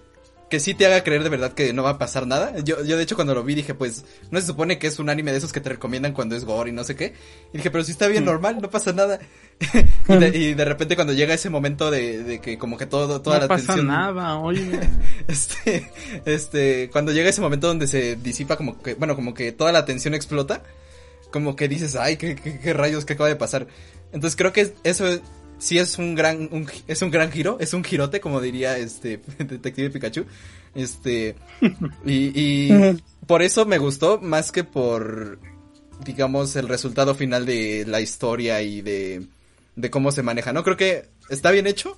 [0.49, 2.57] que sí te haga creer de verdad que no va a pasar nada.
[2.63, 5.09] Yo, yo de hecho cuando lo vi dije, pues, no se supone que es un
[5.09, 7.13] anime de esos que te recomiendan cuando es gore y no sé qué.
[7.53, 8.27] Y dije, pero si está bien Mm.
[8.27, 9.19] normal, no pasa nada.
[10.09, 13.21] y, de, y de repente cuando llega ese momento de, de que como que todo,
[13.21, 13.87] toda no la pasa tensión.
[13.87, 14.79] nada, oye.
[15.27, 15.91] Este,
[16.25, 19.83] este, cuando llega ese momento donde se disipa como que, bueno, como que toda la
[19.85, 20.63] tensión explota,
[21.31, 23.67] como que dices, ay, qué, qué, qué rayos, qué acaba de pasar.
[24.13, 25.21] Entonces creo que eso es-
[25.59, 29.19] sí es un gran, un, es un gran giro, es un girote, como diría este
[29.39, 30.25] Detective Pikachu.
[30.75, 31.35] Este,
[32.05, 35.39] y, y por eso me gustó más que por,
[36.05, 39.25] digamos, el resultado final de la historia y de,
[39.75, 40.63] de cómo se maneja, ¿no?
[40.63, 41.97] Creo que está bien hecho,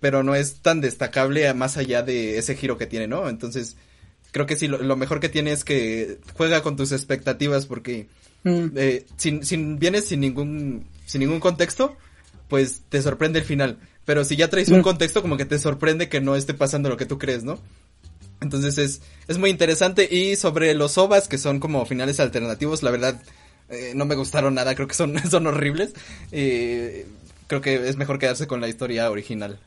[0.00, 3.28] pero no es tan destacable más allá de ese giro que tiene, ¿no?
[3.28, 3.76] Entonces,
[4.32, 8.08] creo que sí, lo, lo mejor que tiene es que juega con tus expectativas porque
[8.42, 8.66] Mm.
[8.76, 11.96] eh, sin, sin, vienes sin ningún, sin ningún contexto,
[12.50, 13.78] pues te sorprende el final.
[14.04, 16.98] Pero si ya traes un contexto, como que te sorprende que no esté pasando lo
[16.98, 17.58] que tú crees, ¿no?
[18.42, 20.08] Entonces es, es muy interesante.
[20.10, 23.22] Y sobre los OVAs, que son como finales alternativos, la verdad,
[23.68, 25.94] eh, no me gustaron nada, creo que son, son horribles.
[26.32, 27.06] Eh,
[27.46, 29.60] creo que es mejor quedarse con la historia original.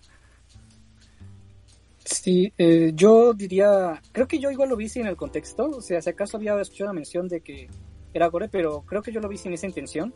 [2.04, 6.02] Sí, eh, yo diría, creo que yo igual lo vi sin el contexto, o sea,
[6.02, 7.70] si acaso había escuchado la mención de que
[8.14, 10.14] era gore, pero creo que yo lo vi sin esa intención.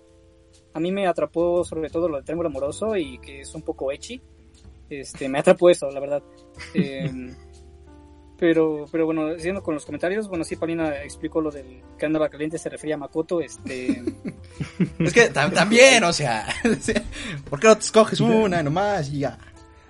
[0.78, 3.92] A mí me atrapó sobre todo lo del triángulo amoroso y que es un poco
[3.92, 4.22] ecchi.
[4.92, 6.22] Este, me atrapó eso, la verdad.
[6.76, 7.34] Eh,
[8.40, 12.30] pero, pero bueno, siguiendo con los comentarios, bueno, sí, Paulina explicó lo del que andaba
[12.30, 14.04] caliente, se refería a Makoto, este,
[15.00, 16.48] Es que tam- también, o sea,
[17.50, 19.40] ¿por qué no te escoges una nomás y ya?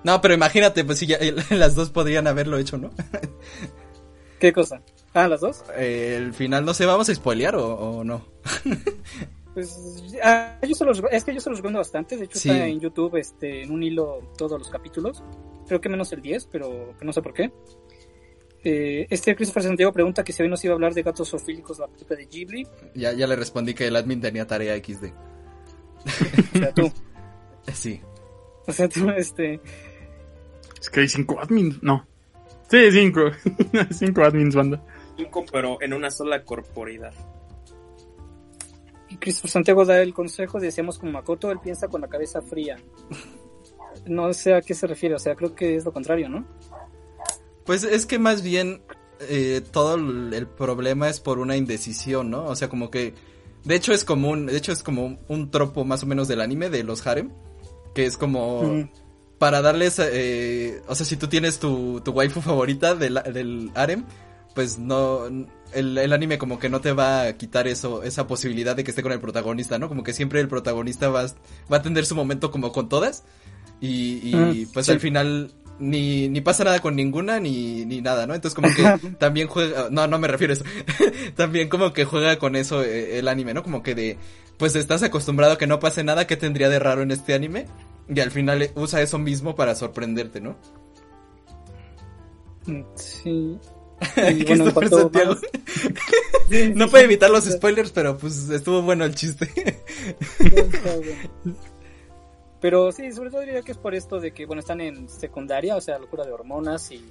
[0.06, 1.18] No, pero imagínate, pues si ya
[1.50, 2.92] las dos podrían haberlo hecho, ¿no?
[4.40, 4.82] ¿qué cosa?
[5.14, 5.66] Ah, las dos.
[5.76, 8.24] Eh, el final, no sé, ¿vamos a spoilear o, o no?
[9.58, 12.48] Pues ah, yo se los, es que yo se los recomiendo bastante, de hecho Sí.
[12.52, 15.24] está en YouTube este, en un hilo todos los capítulos,
[15.68, 17.52] creo que menos el 10, pero no sé por qué.
[18.64, 21.80] Eh, este Christopher Santiago pregunta que si hoy nos iba a hablar de gatos zoofílicos,
[21.80, 25.06] la película de Ghibli, Ya, ya le respondí que el admin tenía tarea XD.
[25.06, 26.92] o sea, tú,
[27.74, 28.00] Sí.
[28.68, 29.60] o sea, tú, este,
[30.80, 32.06] Es que hay cinco admins, no.
[32.70, 33.22] Sí, cinco.
[33.90, 34.84] cinco admins, banda.
[35.18, 37.12] Cinco, pero en una sola corporidad.
[39.10, 42.78] Y Christopher Santiago da el consejo, decíamos como Makoto, él piensa con la cabeza fría.
[44.06, 46.46] No sé a qué se refiere, o sea, creo que es lo contrario, ¿no?
[47.66, 48.82] Pues es que más bien
[49.20, 52.46] eh, todo el problema es por una indecisión, ¿no?
[52.46, 53.16] O sea, como que...
[53.64, 56.70] De hecho es común, de hecho es como un, tropo más o menos del anime,
[56.70, 57.32] de los harem,
[57.94, 58.88] que es como...
[59.40, 64.06] Para darles, eh, o sea, si tú tienes tu, tu waifu favorita del, del harem,
[64.56, 65.28] pues no,
[65.74, 68.92] el, el anime como que no te va a quitar eso, esa posibilidad de que
[68.92, 69.88] esté con el protagonista, ¿no?
[69.90, 71.28] Como que siempre el protagonista va, a-
[71.72, 73.24] va a tener su momento como con todas
[73.80, 74.92] y, y Mm, pues sí.
[74.92, 78.34] al final ni, ni pasa nada con ninguna ni, ni nada, ¿no?
[78.34, 78.84] Entonces como que
[79.20, 80.66] también juega, no, no me refiero a eso,
[81.36, 83.62] también como que juega con eso eh, el anime, ¿no?
[83.64, 84.18] Como que de,
[84.58, 87.68] pues estás acostumbrado a que no pase nada, ¿qué tendría de raro en este anime?
[88.10, 90.56] Y al final eh, usa eso mismo para sorprenderte, ¿no?
[92.66, 93.58] Mm, Sí.
[94.16, 94.44] ¿Qué Y
[94.74, 95.36] bueno, Santiago?
[96.50, 97.06] Sí, No sí, puede sí.
[97.06, 99.50] evitar los spoilers, pero pues estuvo bueno el chiste.
[102.60, 105.76] Pero sí, sobre todo diría que es por esto de que, bueno, están en secundaria,
[105.76, 107.04] o sea, locura de hormonas y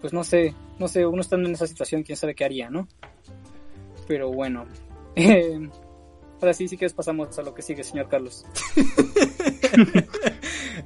[0.00, 2.86] pues no sé, no sé, uno estando en esa situación, quién sabe qué haría, ¿no?
[4.06, 4.66] Pero bueno,
[5.14, 5.68] eh,
[6.40, 8.44] ahora sí, sí que pasamos a lo que sigue, señor Carlos.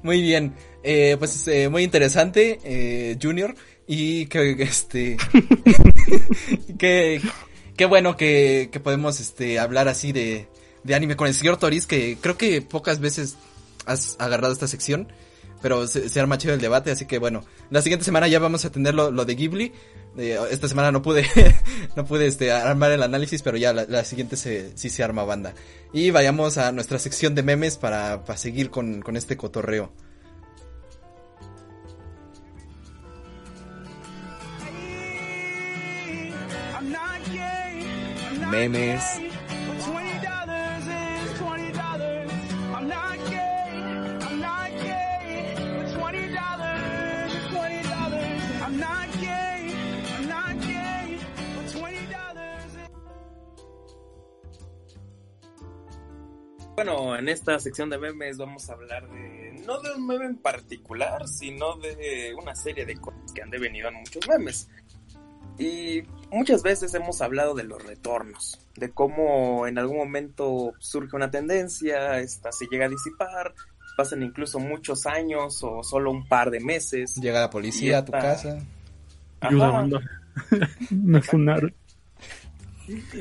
[0.03, 3.55] Muy bien, eh, pues eh, muy interesante, eh, Junior,
[3.93, 5.17] y que este,
[6.79, 7.21] que,
[7.77, 10.47] qué bueno que, que podemos este hablar así de,
[10.85, 13.37] de anime con el señor Toris, que creo que pocas veces
[13.87, 15.13] has agarrado esta sección,
[15.61, 18.65] pero se, se arma chido el debate, así que bueno, la siguiente semana ya vamos
[18.65, 19.73] a tener lo, lo de Ghibli,
[20.19, 21.27] eh, esta semana no pude,
[21.97, 25.25] no pude este, armar el análisis, pero ya la, la siguiente se, sí se arma
[25.25, 25.53] banda.
[25.93, 29.93] Y vayamos a nuestra sección de memes para, para seguir con, con este cotorreo.
[38.51, 39.21] memes.
[56.75, 60.39] Bueno, en esta sección de memes vamos a hablar de, no de un meme en
[60.39, 64.71] particular, sino de una serie de cosas que han devenido en muchos memes.
[65.61, 71.31] Y muchas veces hemos hablado de los retornos, de cómo en algún momento surge una
[71.31, 73.55] tendencia, esta se llega a disipar,
[73.95, 77.15] pasan incluso muchos años o solo un par de meses.
[77.17, 78.59] Llega la policía a tu casa.
[79.41, 79.87] Ayuda.
[80.91, 81.75] Me funaron.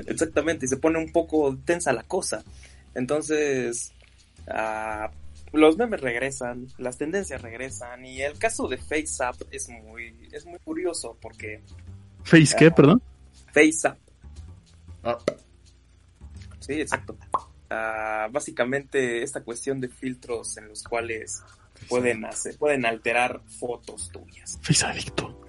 [0.08, 2.42] Exactamente, y se pone un poco tensa la cosa.
[2.96, 3.92] Entonces,
[4.48, 5.12] ah,
[5.52, 10.60] los memes regresan, las tendencias regresan, y el caso de FaceApp es muy, es muy
[10.60, 11.62] curioso porque
[12.30, 13.02] ¿Face qué, perdón?
[13.54, 13.98] FaceApp,
[15.04, 15.18] Ah,
[16.60, 17.18] sí, exacto.
[17.70, 21.42] Ah, básicamente esta cuestión de filtros en los cuales
[21.88, 24.60] pueden hacer, pueden alterar fotos tuyas.
[24.62, 25.42] Face adicto.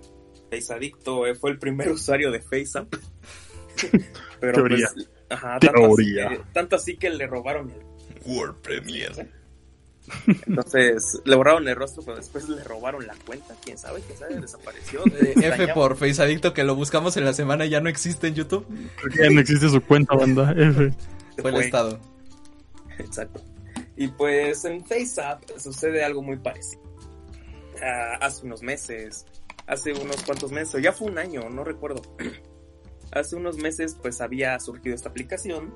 [0.51, 2.95] FaceAdicto eh, fue el primer usuario de FaceApp.
[4.41, 4.89] Pero Teoría.
[4.95, 6.27] pues, ajá, tanto, Teoría.
[6.29, 7.83] Así que, tanto así que le robaron el
[8.25, 9.29] World Premiere.
[10.47, 13.55] Entonces le borraron el rostro, pero después le robaron la cuenta.
[13.65, 15.03] Quién sabe, quién sabe, desapareció.
[15.21, 18.29] Eh, F por Face Adicto que lo buscamos en la semana y ya no existe
[18.29, 18.67] en YouTube.
[18.97, 20.53] Creo que ya no existe su cuenta, banda.
[20.57, 20.93] F.
[21.39, 21.99] Fue el estado.
[22.99, 23.43] Exacto.
[23.97, 26.83] Y pues en FaceApp sucede algo muy parecido.
[27.83, 29.27] Ah, hace unos meses,
[29.67, 32.03] hace unos cuantos meses, o ya fue un año, no recuerdo.
[33.13, 35.75] hace unos meses pues había surgido esta aplicación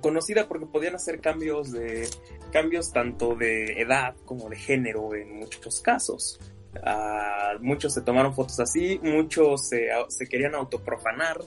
[0.00, 2.08] conocida porque podían hacer cambios de
[2.52, 6.40] cambios tanto de edad como de género en muchos casos.
[6.84, 11.40] Ah, muchos se tomaron fotos así, muchos se, se querían autoprofanar,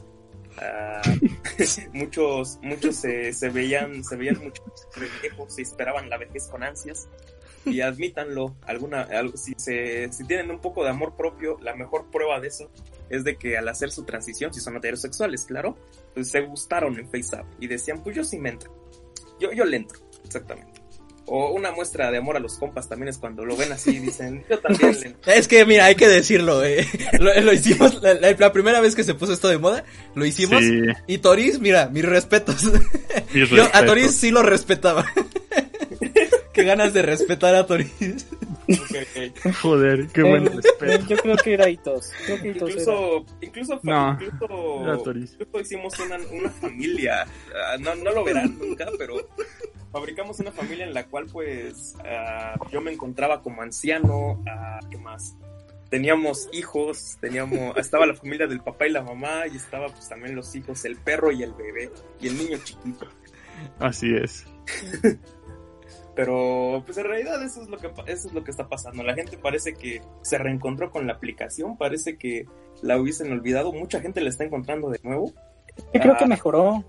[0.57, 1.01] ah,
[1.93, 4.63] muchos muchos se, se veían se veían mucho
[5.21, 7.07] viejos y esperaban la vejez con ansias
[7.66, 12.39] y admítanlo alguna si se si tienen un poco de amor propio la mejor prueba
[12.39, 12.70] de eso
[13.09, 15.78] es de que al hacer su transición si son heterosexuales claro
[16.14, 18.74] pues se gustaron en FaceApp y decían pues yo sí me entro
[19.39, 20.82] yo yo le entro exactamente
[21.26, 23.99] o una muestra de amor a los compas también es cuando lo ven así y
[23.99, 26.86] dicen yo también le entro Es que, mira, hay que decirlo, eh.
[27.18, 29.86] Lo, lo hicimos, la, la- la primera vez que se puso esto de moda,
[30.16, 30.59] lo hicimos.
[30.61, 32.66] Sí, Y Toris, mira, mis respetos.
[33.34, 33.86] mis Yo a respetos.
[33.86, 35.05] Toris sí lo respetaba.
[36.53, 38.27] Qué ganas de respetar a Toris.
[39.61, 41.05] Joder, qué buen Eh, respeto.
[41.07, 42.11] Yo creo que era Hitos.
[42.25, 42.81] Creo que Hitos era.
[42.81, 45.33] incluso incluso No, incluso, era Toris.
[45.33, 49.15] incluso hicimos una, una familia Ah, no, no lo verán nunca pero
[49.91, 54.97] fabricamos una familia en la cual pues ah, yo me encontraba como anciano ah, qué
[54.97, 55.35] más
[55.89, 60.35] teníamos hijos teníamos estaba la familia del papá y la mamá y estaba pues también
[60.35, 61.91] los hijos el perro y el bebé
[62.21, 63.07] y el niño chiquito
[63.79, 64.45] Así es.
[66.16, 69.01] Pero pues en realidad eso es lo que eso es lo que está pasando.
[69.03, 72.45] La gente parece que se reencontró con la aplicación, parece que
[72.82, 73.74] la hubiesen olvidado.
[73.74, 75.32] Mucha gente la está encontrando de nuevo.
[75.93, 76.84] Yo creo que Ah, mejoró.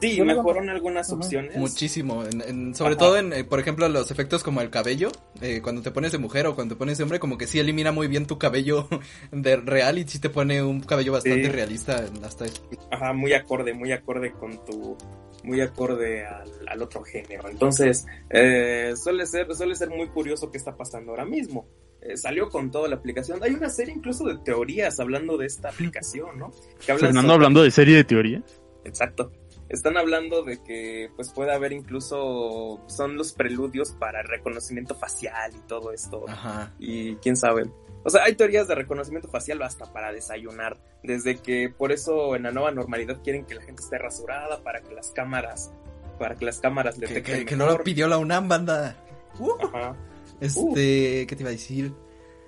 [0.00, 1.56] Sí, lo- mejoraron algunas opciones.
[1.56, 2.24] Muchísimo.
[2.24, 2.98] en- en- sobre Ajá.
[2.98, 5.10] todo en, eh, por ejemplo, los efectos como el cabello.
[5.42, 7.58] eh, cuando te pones de mujer o cuando te pones de hombre, como que sí
[7.58, 8.88] elimina muy bien tu cabello
[9.32, 11.50] de real y sí te pone un cabello bastante Sí.
[11.50, 12.62] realista en hasta eso.
[12.90, 14.96] Ajá, muy acorde, muy acorde con tu
[15.42, 17.48] muy acorde al, al otro género.
[17.48, 21.66] Entonces, eh, suele ser suele ser muy curioso qué está pasando ahora mismo.
[22.02, 23.42] Eh, salió con toda la aplicación.
[23.42, 26.50] Hay una serie incluso de teorías hablando de esta aplicación, ¿no?
[26.84, 28.42] Que Fernando sobre- hablando de serie de teoría.
[28.84, 29.30] Exacto.
[29.70, 35.60] Están hablando de que pues puede haber incluso son los preludios para reconocimiento facial y
[35.68, 36.24] todo esto.
[36.28, 36.74] Ajá.
[36.78, 37.70] Y quién sabe.
[38.02, 40.76] O sea, hay teorías de reconocimiento facial hasta para desayunar.
[41.02, 44.80] Desde que por eso en la nueva normalidad quieren que la gente esté rasurada para
[44.82, 45.72] que las cámaras
[46.18, 48.94] para que las cámaras le Que, que- que no lo pidió la UNAM, banda.
[49.38, 49.96] Uh, Ajá.
[50.40, 51.94] este, ¿qué te iba a decir?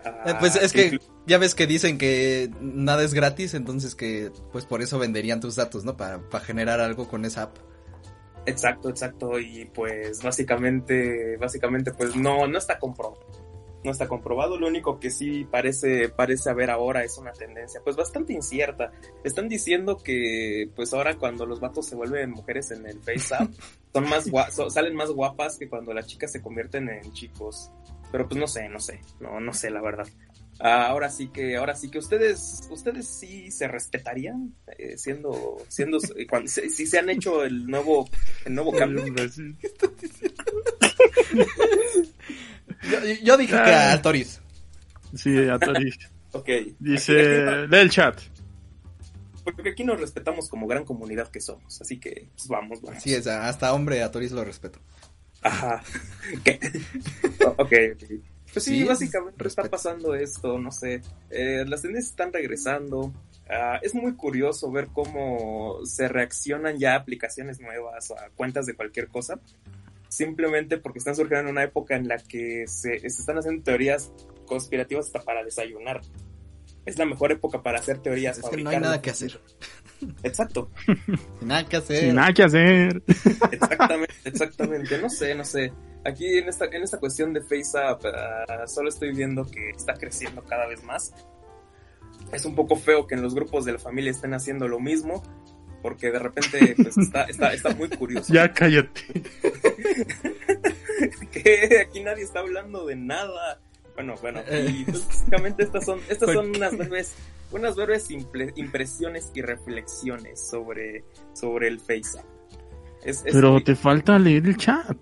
[0.05, 4.31] Ah, Eh, pues es que ya ves que dicen que nada es gratis, entonces que
[4.53, 5.97] pues por eso venderían tus datos, ¿no?
[5.97, 7.57] Para, para generar algo con esa app.
[8.47, 9.39] Exacto, exacto.
[9.39, 13.21] Y pues básicamente, básicamente, pues no, no está comprobado.
[13.85, 14.59] No está comprobado.
[14.59, 18.93] Lo único que sí parece, parece haber ahora es una tendencia, pues bastante incierta.
[19.25, 23.51] Están diciendo que, pues ahora cuando los vatos se vuelven mujeres en el FaceApp,
[23.93, 27.71] son más gua- salen más guapas que cuando las chicas se convierten en chicos.
[28.13, 30.07] Pero pues no sé, no sé, no, no sé la verdad.
[30.61, 35.99] Ah, ahora sí que, ahora sí que ustedes, ustedes sí se respetarían eh, siendo, siendo,
[36.17, 38.09] eh, cuando, si, si se han hecho el nuevo,
[38.45, 39.05] el nuevo cambio.
[42.91, 43.93] Yo, yo dije que Ah.
[43.93, 44.41] a Toris.
[45.15, 45.93] Sí, a Tori.
[46.33, 46.49] Ok.
[46.79, 48.21] Dice, Aquí- lee el chat.
[49.45, 52.99] Porque aquí nos respetamos como gran comunidad que somos, así que pues, vamos, vamos.
[52.99, 54.79] Así es, hasta hombre a Toris lo respeto.
[55.43, 55.83] Ajá.
[56.45, 56.59] ¿Qué?
[57.47, 58.05] ok, ok.
[58.53, 61.01] Pues sí, Sí, básicamente está pasando esto, no sé.
[61.31, 63.13] Eh, las tendencias están regresando.
[63.49, 69.09] Ah, es muy curioso ver cómo se reaccionan ya aplicaciones nuevas a cuentas de cualquier
[69.09, 69.41] cosa.
[70.09, 74.13] simplemente porque están surgiendo en una época en la que se, se están haciendo teorías
[74.45, 76.03] conspirativas hasta para desayunar.
[76.85, 78.39] Es la mejor época para hacer teorías.
[78.39, 79.41] Es que no hay nada que hacer.
[80.23, 80.71] Exacto,
[81.41, 82.01] Nada que hacer.
[82.01, 83.03] Sin nada que hacer.
[83.51, 84.99] exactamente, exactamente.
[84.99, 85.73] No sé, no sé.
[86.05, 90.43] Aquí en esta, en esta cuestión de FaceApp, ah, solo estoy viendo que está creciendo
[90.45, 91.13] cada vez más.
[92.33, 95.23] Es un poco feo que en los grupos de la familia estén haciendo lo mismo,
[95.83, 98.33] porque de repente pues, está, está, está muy curioso.
[98.33, 99.03] Ya cállate.
[101.33, 103.61] que aquí nadie está hablando de nada.
[103.95, 107.13] Bueno, bueno, y pues, básicamente estas son, estas son unas breves,
[107.51, 112.25] unas breves impresiones y reflexiones sobre, sobre el FaceApp.
[113.05, 114.97] Es, es Pero te falta leer el chat.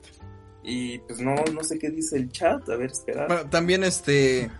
[0.62, 3.26] Y pues no, no sé qué dice el chat, a ver, espera.
[3.26, 4.50] Bueno, también este...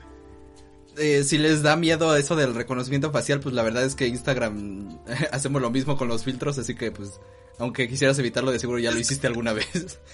[0.97, 4.99] eh, si les da miedo eso del reconocimiento facial, pues la verdad es que Instagram
[5.33, 7.20] hacemos lo mismo con los filtros, así que pues
[7.59, 9.99] aunque quisieras evitarlo, de seguro ya lo hiciste alguna vez.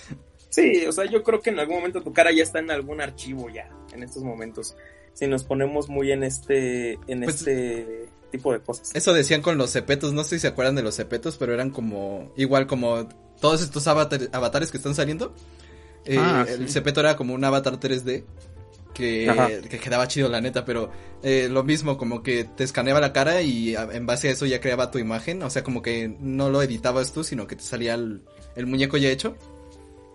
[0.48, 3.00] Sí, o sea, yo creo que en algún momento tu cara ya está en algún
[3.00, 4.76] archivo ya, en estos momentos.
[5.12, 8.90] Si nos ponemos muy en este, en Pues- este tipo de cosas.
[8.94, 11.70] Eso decían con los cepetos, no sé si se acuerdan de los cepetos, pero eran
[11.70, 13.08] como, igual como
[13.40, 15.34] todos estos avatar- avatares que están saliendo.
[16.04, 18.24] Eh, Ah, El cepeto era como un avatar 3D
[18.94, 20.90] que, quedaba chido la neta, pero
[21.22, 24.46] eh, lo mismo, como que te escaneaba la cara y a- en base a eso
[24.46, 27.62] ya creaba tu imagen, o sea, como que no lo editabas tú, sino que te
[27.62, 28.22] salía el,
[28.54, 29.36] el muñeco ya hecho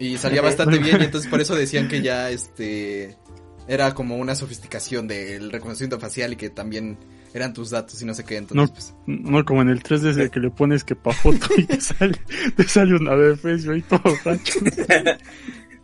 [0.01, 3.17] y salía bastante bien y entonces por eso decían que ya este
[3.67, 6.97] era como una sofisticación del reconocimiento facial y que también
[7.33, 8.73] eran tus datos y no sé qué, entonces No.
[8.73, 11.79] pues No como en el 3D de que le pones que pa' foto y te
[11.81, 12.17] sale,
[12.57, 14.01] te sale una de Facebook y todo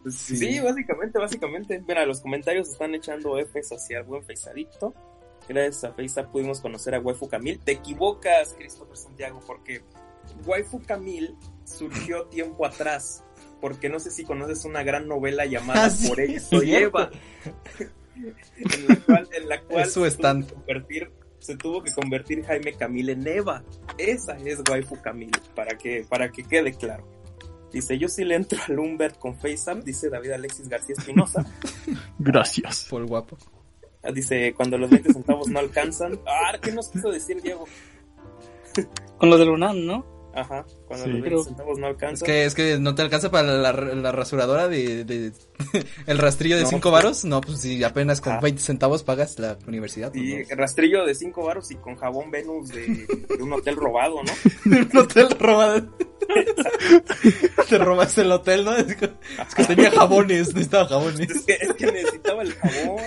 [0.09, 0.37] Sí.
[0.37, 0.59] sí.
[0.61, 1.83] básicamente, básicamente.
[1.85, 4.93] Mira, los comentarios están echando Fs hacia el buen Faceadicto.
[5.49, 7.59] Gracias a FaceApp pudimos conocer a Waifu Camil.
[7.59, 9.81] Te equivocas, Christopher Santiago, porque
[10.45, 13.23] Waifu Camil surgió tiempo atrás.
[13.61, 17.09] Porque no sé si conoces una gran novela llamada Ah, sí, Por es eso lleva.
[18.55, 21.91] en la cual, en la cual Es su se, tuvo que convertir, se tuvo que
[21.91, 23.63] convertir Jaime Camil en Eva.
[23.97, 27.07] Esa es Waifu Camil, para que, para que quede claro.
[27.71, 31.45] Dice, yo sí le entro al Humbert con FaceApp, dice David Alexis García Espinosa.
[32.17, 32.87] Gracias.
[32.89, 33.37] por guapo.
[34.13, 36.19] Dice, cuando los 20 centavos no alcanzan.
[36.25, 37.65] Ah, ¿qué nos quiso decir Diego?
[39.17, 40.16] Con lo del UNAM, ¿no?
[40.37, 41.11] Ajá, cuando Sí.
[41.11, 42.25] los 20 Pero- centavos no Es alcanzan.
[42.27, 45.31] que, es que no te alcanza para la, la rasuradora de, de-
[46.05, 46.91] el rastrillo de No, 5 pues.
[46.91, 47.25] varos.
[47.25, 48.39] No, pues si apenas con Ah.
[48.39, 50.11] 20 centavos pagas la universidad.
[50.11, 50.55] pues, Y no.
[50.55, 54.31] rastrillo de 5 varos y con jabón Venus de, de un hotel robado, ¿no?
[54.91, 55.87] un hotel robado.
[57.69, 58.75] Te robaste el hotel, ¿no?
[58.75, 61.19] Es que, es que tenía jabones, necesitaba jabones.
[61.31, 63.01] Es que, es que necesitaba el jabón,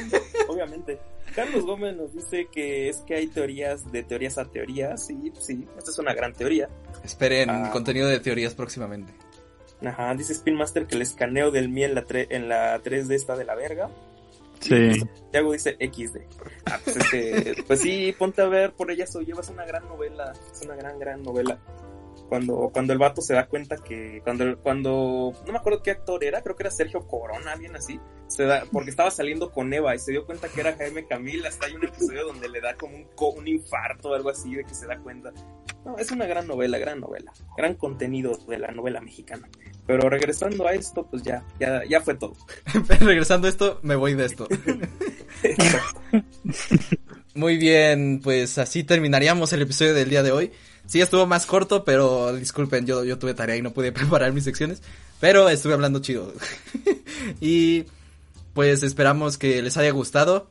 [0.49, 0.99] obviamente.
[1.45, 5.07] Carlos Gómez nos dice que es que hay teorías de teorías a teorías.
[5.07, 6.69] Sí, sí, esta es una gran teoría.
[7.05, 7.71] Esperen Ah.
[7.73, 9.13] contenido de teorías próximamente.
[9.85, 13.15] Ajá, dice Spin Master que el escaneo del Mi en la, tre- en la 3D
[13.15, 13.89] está de la verga.
[14.61, 14.91] Sí.
[15.31, 16.19] Tiago dice XD.
[16.67, 20.61] Ah, pues, este, pues sí, ponte a ver por ella llevas una gran novela, es
[20.63, 21.59] una gran, gran novela.
[22.31, 26.23] Cuando, cuando el vato se da cuenta que, cuando, cuando, no me acuerdo qué actor
[26.23, 29.97] era, creo que era Sergio Corona, alguien así, se da, porque estaba saliendo con Eva
[29.97, 32.77] y se dio cuenta que era Jaime Camil, hasta hay un episodio donde le da
[32.77, 33.07] como un,
[33.37, 35.33] un infarto o algo así de que se da cuenta.
[35.85, 39.49] No, es una gran novela, gran novela, gran contenido de la novela mexicana.
[39.89, 42.37] Pero regresando a esto, pues ya, ya, ya fue todo.
[43.01, 44.47] Regresando a esto, me voy de esto.
[47.35, 50.53] Muy bien, pues así terminaríamos el episodio del día de hoy.
[50.91, 54.43] Sí, estuvo más corto, pero disculpen, yo, yo tuve tarea y no pude preparar mis
[54.43, 54.83] secciones.
[55.21, 56.33] Pero estuve hablando chido.
[57.41, 57.85] y
[58.55, 60.51] pues esperamos que les haya gustado.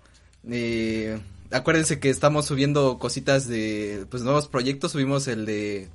[0.50, 1.20] Eh,
[1.52, 4.94] acuérdense que estamos subiendo cositas de pues nuevos proyectos.
[4.94, 5.90] Subimos el de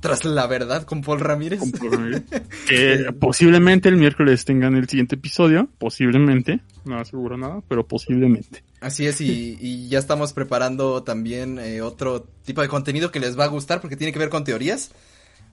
[0.00, 1.60] Tras la Verdad con Paul Ramírez.
[1.60, 2.24] Con Paul
[2.68, 5.68] que posiblemente el miércoles tengan el siguiente episodio.
[5.78, 6.60] Posiblemente.
[6.84, 8.62] No aseguro nada, pero posiblemente.
[8.80, 13.38] Así es, y, y ya estamos preparando también eh, otro tipo de contenido que les
[13.38, 14.92] va a gustar porque tiene que ver con teorías.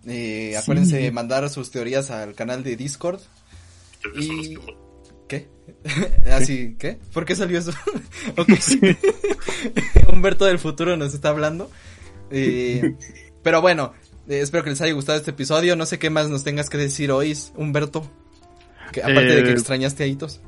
[0.05, 0.55] Eh, Sí.
[0.55, 3.19] Acuérdense mandar sus teorías al canal de Discord.
[4.19, 4.55] Y...
[5.27, 5.47] ¿Qué?
[6.31, 6.99] Así, ¿qué?
[7.11, 7.71] ¿Por qué salió eso?
[10.13, 11.71] Humberto del futuro nos está hablando.
[12.29, 12.95] Eh,
[13.43, 13.93] pero bueno,
[14.27, 15.75] eh, espero que les haya gustado este episodio.
[15.75, 18.09] No sé qué más nos tengas que decir hoy, Humberto.
[18.91, 20.41] Que, aparte de que Eh, extrañaste a Hitos.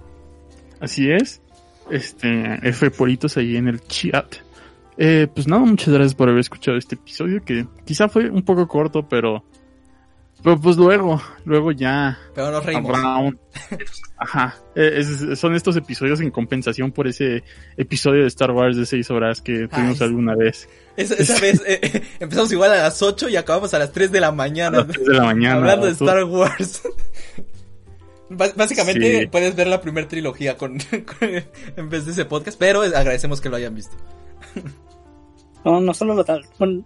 [0.80, 1.42] Así es.
[1.90, 4.36] Este, F poritos ahí en el chat.
[4.98, 8.68] Eh, pues nada, muchas gracias por haber escuchado este episodio que quizá fue un poco
[8.68, 9.44] corto, pero,
[10.44, 12.98] pero pues luego, luego ya Pero nos reímos.
[14.18, 17.44] Ajá, es- son estos episodios en compensación por ese
[17.76, 20.68] episodio de Star Wars de 6 horas que tuvimos Ay, alguna vez.
[20.96, 24.20] Esa, esa vez eh, empezamos igual a las 8 y acabamos a las 3 de
[24.22, 24.78] la A mañana.
[24.80, 25.56] las 3 de la mañana.
[25.58, 26.82] Hablando de Star Wars.
[28.30, 29.28] Bás- Básicamente Sí.
[29.28, 31.30] puedes ver la primera trilogía con, con-
[31.78, 33.96] en vez de ese podcast, pero agradecemos que lo hayan visto.
[35.64, 36.46] No, no solo lo tal.
[36.60, 36.84] Bueno,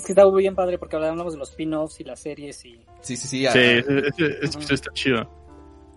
[0.00, 2.80] es que está muy bien padre porque hablamos de los spin-offs y las series y...
[3.02, 3.28] Sí, sí, sí.
[3.28, 4.26] Sí, ese- ese
[4.56, 5.40] episodio está chido.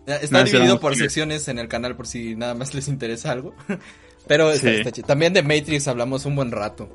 [0.06, 3.56] Está Nada, dividido por secciones en el canal por si nada más les interesa algo.
[4.28, 4.76] Pero está, Sí.
[4.76, 5.08] está chido.
[5.08, 6.90] También de Matrix hablamos un buen rato.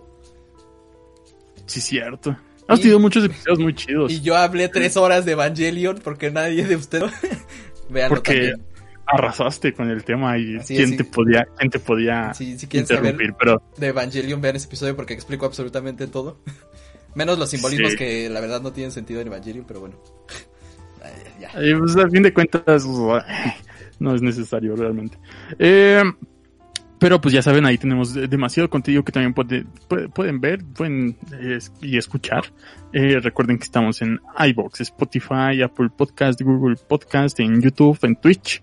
[1.66, 2.36] Sí, cierto.
[2.66, 4.12] Has Y- tenido muchos episodios muy chidos.
[4.12, 7.10] Y yo hablé tres horas de Evangelion porque nadie de ustedes...
[7.90, 8.66] Veanlo Porque también.
[9.06, 10.96] arrasaste con el tema y Así es, quién sí.
[10.98, 14.66] te podía, quién te podía Si, si quieren saber interrumpir, pero de Evangelion, vean ese
[14.66, 16.36] episodio porque explico absolutamente todo.
[17.14, 17.96] Menos los simbolismos Sí.
[17.96, 19.96] que la verdad no tienen sentido en Evangelion, pero bueno.
[21.40, 21.48] Ya.
[21.54, 22.84] eh, pues, a fin de cuentas
[24.00, 25.16] no es necesario realmente.
[25.58, 26.02] Eh,
[26.98, 30.64] pero pues ya saben, ahí tenemos de- demasiado contenido que también puede- puede- pueden ver
[30.64, 32.42] pueden eh, y escuchar.
[32.92, 38.60] Eh, recuerden que estamos en iBox, Spotify, Apple Podcast, Google Podcast, en YouTube, en Twitch.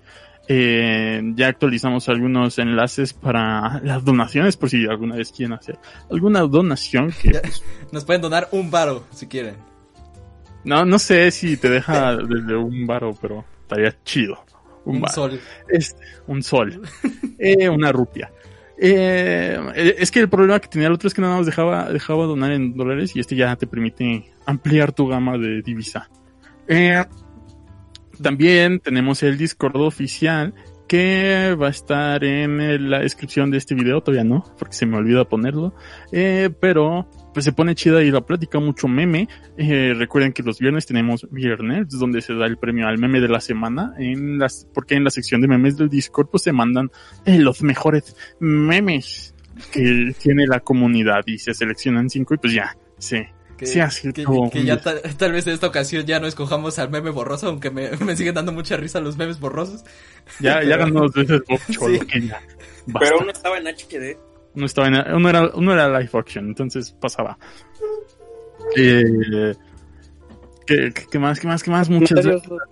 [0.47, 5.79] Eh, ya actualizamos algunos enlaces para las donaciones, por si alguna vez quieren hacer
[6.11, 7.41] alguna donación que Ya.
[7.91, 9.55] Nos pueden donar un varo si quieren.
[10.63, 14.43] no, no sé si te deja desde un varo, pero estaría chido.
[14.85, 15.13] Un, Un varo.
[15.15, 15.39] sol.
[15.67, 16.81] Este, un sol.
[17.39, 18.31] Eh, una rupia.
[18.77, 22.25] Eh, es que el problema que tenía el otro es que nada más dejaba, dejaba
[22.25, 26.07] donar en dólares y este ya te permite ampliar tu gama de divisa.
[26.67, 27.03] Eh,
[28.22, 30.53] también tenemos el Discord oficial
[30.88, 34.97] que va a estar en la descripción de este video, todavía no, porque se me
[34.97, 35.74] olvida ponerlo.
[36.11, 39.28] Eh, pero pues se pone chida y la plática, mucho meme.
[39.57, 43.28] Eh, recuerden que los viernes tenemos Viernes, donde se da el premio al meme de
[43.28, 46.91] la semana, en las, porque en la sección de memes del Discord pues se mandan
[47.26, 49.34] eh, los mejores memes
[49.72, 54.82] que tiene la comunidad y se seleccionan cinco y pues ya, se, Que, ya
[55.18, 58.36] tal vez en esta ocasión ya no escojamos al meme borroso, aunque me, me siguen
[58.36, 59.84] dando mucha risa los memes borrosos.
[60.39, 62.06] ya, ya ganó dos veces Bob Cholo, Sí.
[62.06, 62.41] que ya.
[62.99, 64.18] Pero uno estaba en HD.
[64.56, 67.38] uno estaba en, uno era, uno era live action, entonces pasaba.
[68.76, 69.53] Eh,
[70.66, 71.39] ¿qué, qué- más?
[71.39, 71.64] ¿Qué más?
[71.64, 71.89] ¿Qué más?
[71.89, 72.26] Muchas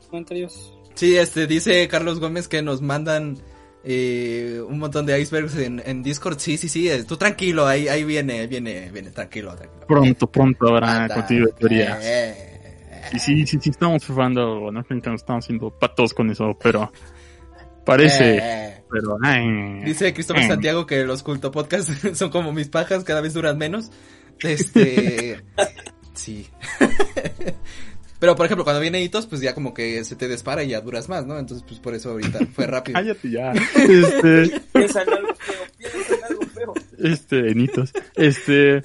[0.10, 0.74] comentarios.
[0.96, 3.38] Sí, este, dice Carlos Gómez que nos mandan
[3.84, 6.40] eh, un montón de icebergs en, en Discord.
[6.40, 9.86] Sí, sí, sí, eh, tú tranquilo, ahí, ahí viene, viene, viene, tranquilo, tranquilo.
[9.88, 12.00] Pronto, pronto habrá contigo de teorías.
[12.02, 16.30] eh, Y sí, sí, sí, estamos probando, no creo que nos estamos haciendo patos con
[16.30, 16.92] eso, pero
[17.86, 18.84] parece, eh.
[18.90, 19.18] pero
[19.84, 20.48] Dice Christopher eh.
[20.48, 23.92] Santiago que los culto podcasts son como mis pajas, cada vez duran menos.
[24.40, 25.44] Este,
[26.14, 26.48] sí.
[28.24, 30.80] Pero por ejemplo, cuando viene hitos, pues ya como que se te dispara y ya
[30.80, 31.38] duras más, ¿no?
[31.38, 32.93] Entonces, pues por eso ahorita fue rápido.
[32.97, 36.74] cállate ya, este, Piensa en algo feo, piensa en algo feo.
[36.99, 38.82] este, Enitos, este,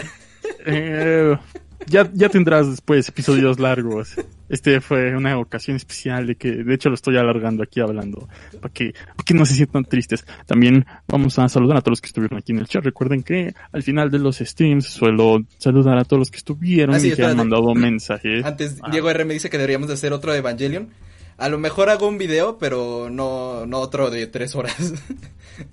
[0.67, 1.39] eh,
[1.87, 4.15] ya, ya tendrás después episodios largos.
[4.49, 8.29] Este fue una ocasión especial de que, de hecho, lo estoy alargando aquí hablando,
[8.61, 10.25] para que, para que no se sientan tristes.
[10.47, 12.83] También vamos a saludar a todos los que estuvieron aquí en el chat.
[12.83, 16.99] Recuerden que al final de los streams suelo saludar a todos los que estuvieron Ah,
[17.01, 18.45] sí, y que han mandado mensajes.
[18.45, 18.91] Antes, Ah.
[18.91, 20.89] Diego R me dice que deberíamos de hacer otro de Evangelion.
[21.37, 24.95] A lo mejor hago un video, pero no, no otro de tres horas.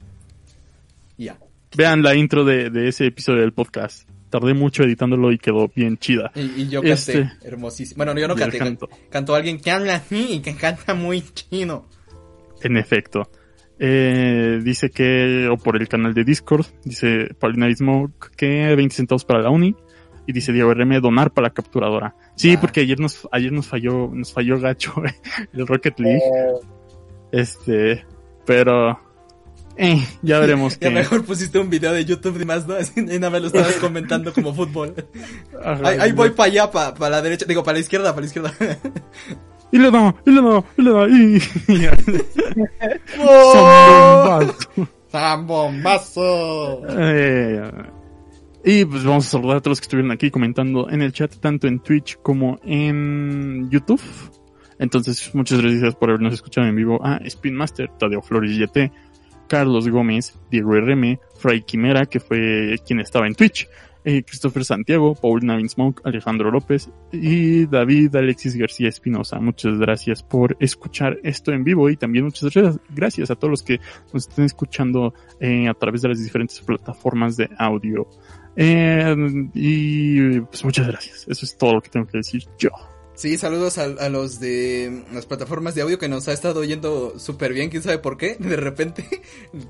[1.18, 1.38] ya.
[1.76, 4.08] Vean la intro de, de ese episodio del podcast.
[4.40, 6.32] Tardé mucho editándolo y quedó bien chida.
[6.36, 7.32] Y, y yo canté Este.
[7.44, 7.98] hermosísimo.
[8.04, 8.90] Bueno, yo no canté, canto.
[9.10, 11.88] cantó alguien que habla así y que canta muy chino.
[12.62, 13.30] En efecto.
[13.80, 17.68] Eh, dice que, o por el canal de Discord, dice Paulina
[18.36, 19.76] que 20 centavos para la uni.
[20.28, 22.16] Y dice Diego RM donar para la capturadora.
[22.36, 22.58] Sí, Ah.
[22.60, 24.94] porque ayer nos, ayer nos falló, nos falló gacho
[25.54, 26.22] el Rocket League.
[27.32, 28.06] Este,
[28.46, 29.00] pero,
[29.78, 30.90] eh, ya veremos que.
[30.90, 32.76] mejor pusiste un video de YouTube y más, ¿no?
[32.96, 34.96] Y nada más lo estabas comentando como fútbol.
[35.64, 37.46] Ajá, Ahí, ahí voy para allá, para la derecha.
[37.46, 38.54] Digo, para la izquierda, para la izquierda.
[39.72, 41.42] Y le da, y le da, y le da, y.
[43.20, 43.52] ¡Oh!
[43.52, 44.88] Zambombazo.
[45.12, 46.82] ¡Zambombazo!
[46.88, 47.72] Eh,
[48.64, 51.36] y pues vamos a saludar a todos los que estuvieron aquí comentando en el chat,
[51.42, 54.02] tanto en Twitch como en YouTube.
[54.80, 58.92] Entonces, muchas gracias por habernos escuchado en vivo a Spin Master, Tadeo Flores YT,
[59.48, 63.68] Carlos Gómez, Diego RM, Fray Quimera, que fue quien estaba en Twitch,
[64.04, 69.40] eh, Christopher Santiago, Paul Navin Smoke, Alejandro López y David Alexis García Espinosa.
[69.40, 73.64] Muchas gracias por escuchar esto en vivo y también muchas gracias- gracias a todos los
[73.64, 73.80] que
[74.14, 78.08] nos estén escuchando eh, a través de las diferentes plataformas de audio.
[78.56, 79.16] Eh,
[79.56, 81.26] y pues muchas gracias.
[81.28, 82.70] Eso es todo lo que tengo que decir yo.
[83.16, 87.18] Sí, saludos a, a los de las plataformas de audio que nos ha estado oyendo
[87.18, 89.06] súper bien, quién sabe por qué, de repente,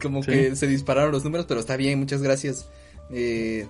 [0.02, 0.32] como Sí.
[0.32, 2.68] que se dispararon los números, pero está bien, muchas gracias.
[3.12, 3.68] Eh,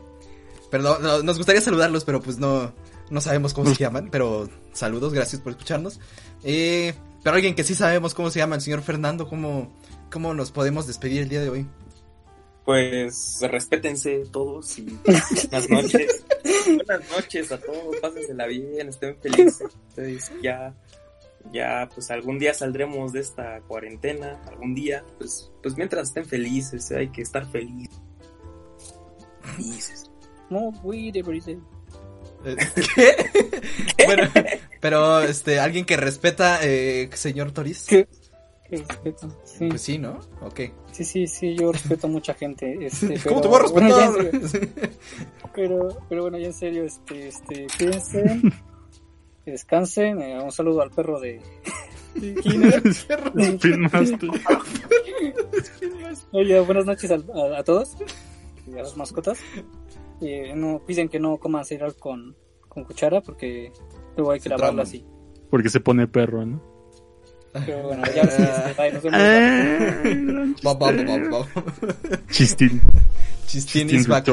[0.71, 2.73] perdón, no, nos gustaría saludarlos, pero pues no,
[3.09, 5.99] no sabemos cómo se llaman, pero saludos, gracias por escucharnos.
[6.43, 6.93] Eh,
[7.23, 9.73] Pero alguien que sí sabemos cómo se llama, el señor Fernando, ¿cómo,
[10.11, 11.65] cómo nos podemos despedir el día de hoy?
[12.65, 16.25] Pues respétense todos y buenas noches.
[16.65, 19.67] buenas noches a todos, pásensela bien, estén felices.
[19.89, 20.73] Ustedes ya,
[21.53, 26.91] ya, pues algún día saldremos de esta cuarentena, algún día, pues, pues mientras estén felices,
[26.91, 28.01] hay que estar felices.
[29.41, 30.11] Felices.
[30.49, 31.09] No, we.
[31.09, 32.55] Eh,
[33.97, 34.05] ¿Qué?
[34.05, 34.23] Bueno,
[34.79, 37.85] pero este, alguien que respeta, eh, señor Toris.
[37.87, 38.07] ¿Qué?
[38.67, 39.41] Qué respeto.
[39.43, 39.67] Sí.
[39.69, 40.19] Pues sí, ¿no?
[40.41, 40.61] Ok.
[40.95, 42.77] Sí, sí, sí, yo respeto a mucha gente.
[42.85, 44.49] Este, ¿Cómo te pero- voy a bueno, respetar?
[44.49, 44.69] serio,
[45.53, 48.41] pero, pero bueno, ya en serio, este, este, cuídense,
[49.43, 50.21] que descansen.
[50.21, 51.41] eh, un saludo al perro de.
[56.31, 57.15] Oye, buenas noches a,
[57.57, 57.95] a todos
[58.67, 59.39] y a las mascotas.
[60.21, 62.35] Eh, no piden que no coman cereal con,
[62.69, 63.71] con cuchara porque
[64.15, 64.79] luego hay que Se trauman.
[64.79, 65.05] así.
[65.49, 66.74] Porque se pone perro, ¿no?
[67.65, 68.23] Pero bueno, ya
[71.31, 71.45] va.
[72.31, 72.81] Chistín.
[73.47, 74.27] Chistín is back.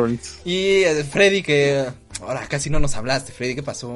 [0.45, 1.85] Y eh, Freddy, que
[2.23, 3.93] ahora casi no nos hablaste, Freddy, ¿qué pasó?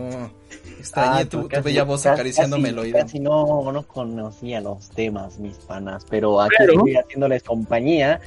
[0.79, 2.99] Extrañé Ah, tu, bella voz casi- acariciándome el oído.
[2.99, 8.21] Casi no, no conocía los temas, mis panas, pero aquí Pero- estoy haciéndoles compañía,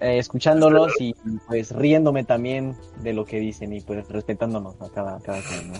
[0.00, 1.14] eh, escuchándolos y
[1.48, 5.78] pues riéndome también de lo que dicen y pues respetándonos a cada, cada quien, ¿no?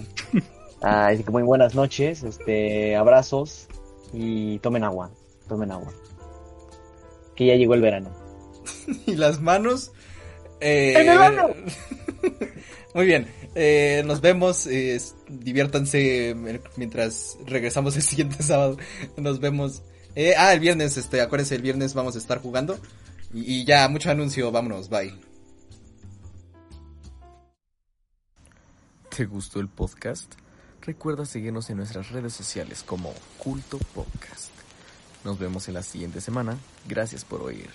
[0.83, 3.69] Ah, así que muy buenas noches, este, abrazos
[4.13, 5.11] y tomen agua,
[5.49, 5.93] tomen agua.
[7.35, 8.11] Que ya llegó el verano.
[9.07, 9.93] Y las manos.
[10.61, 11.49] eh, ¡En el ano!
[12.95, 18.77] Muy bien, eh, nos vemos, eh, diviértanse eh, mientras regresamos el siguiente sábado.
[19.17, 19.83] Nos vemos.
[20.15, 22.79] Eh, ah, el viernes, este, acuérdense, el viernes vamos a estar jugando.
[23.35, 25.13] Y, y ya, mucho anuncio, vámonos, bye.
[29.15, 30.35] ¿Te gustó el podcast?
[30.87, 34.53] Recuerda seguirnos en nuestras redes sociales como Culto Podcast.
[35.25, 36.57] Nos vemos en la siguiente semana.
[36.87, 37.71] Gracias por oír.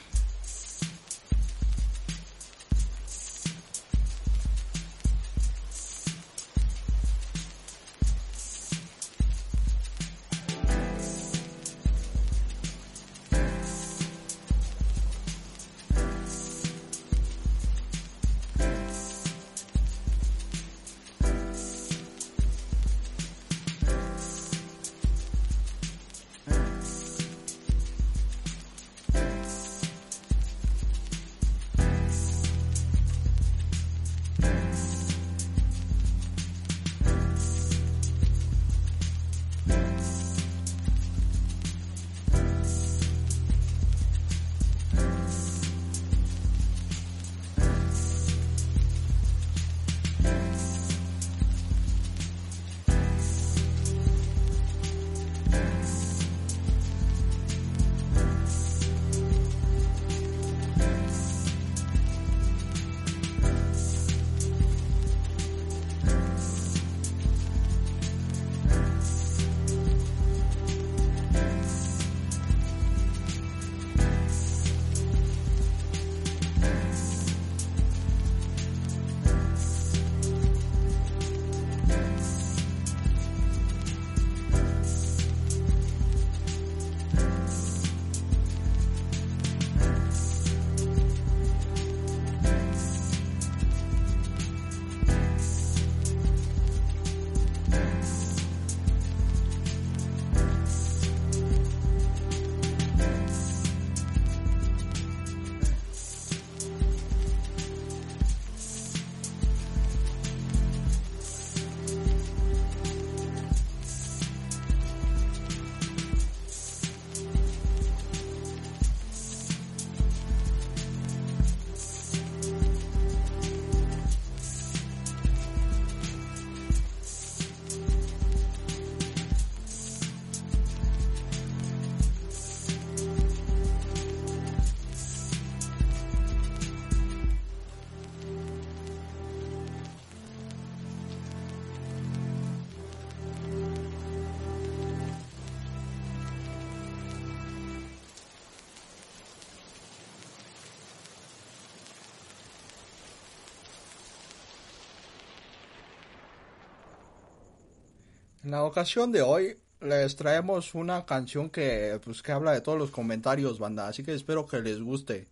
[158.43, 162.77] En la ocasión de hoy les traemos una canción que pues que habla de todos
[162.77, 165.27] los comentarios, banda, así que espero que les guste.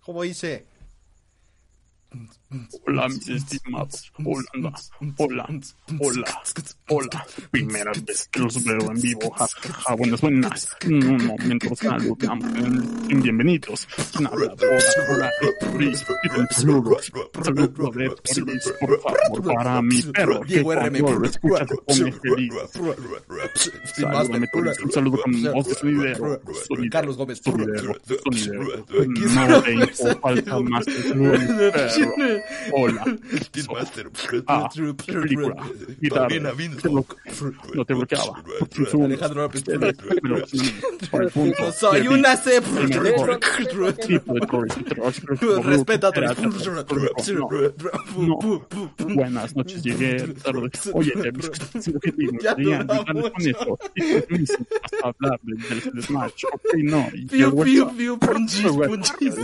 [0.00, 0.66] Como dice,
[2.86, 4.12] Hola, mis estimados.
[5.98, 6.42] Hola.
[6.88, 7.24] Hola.
[7.50, 9.30] Primera vez que los veo en vivo.
[9.36, 10.68] Ja, ja, ja, buenas, buenas.
[10.86, 12.48] Un momento saludamos.
[13.08, 13.86] Bienvenidos.
[14.18, 15.30] Hola.
[16.50, 17.12] Saludos.
[17.42, 18.10] Saludos de
[18.80, 20.40] por favor, para mi perro.
[20.40, 21.00] Que Diego RM.
[21.00, 22.52] cuando lo escucha se pone feliz.
[23.94, 26.40] Sin más, Salúdame con un saludo con voz de sonidero.
[26.66, 26.90] Sonidero.
[26.90, 27.40] Carlos Gómez.
[27.42, 27.94] Sonidero.
[28.24, 28.86] Sonidero.
[29.48, 31.30] No te hizo falta más que un
[31.72, 32.42] perro.
[32.72, 33.04] Hola.
[34.46, 34.68] Ah,
[35.06, 35.56] película.
[36.00, 36.49] Guitarra.
[36.54, 37.06] Blo-
[37.74, 38.42] No te bloqueaba.
[39.04, 39.64] Alejandro López.
[41.74, 42.60] Soy de una C.
[42.60, 44.20] de.
[45.62, 46.12] Respeta a
[48.16, 48.38] No.
[49.14, 50.70] Buenas noches, llegué tarde.
[50.92, 51.32] Oye, eh,
[52.40, 53.50] Ya gustaría dura ayudarles con mucho.
[53.50, 58.62] esto, y que me hiciste hasta hablar del, Smash, ok, no, Piu, piu, piu, punchis,
[58.72, 59.34] punchis.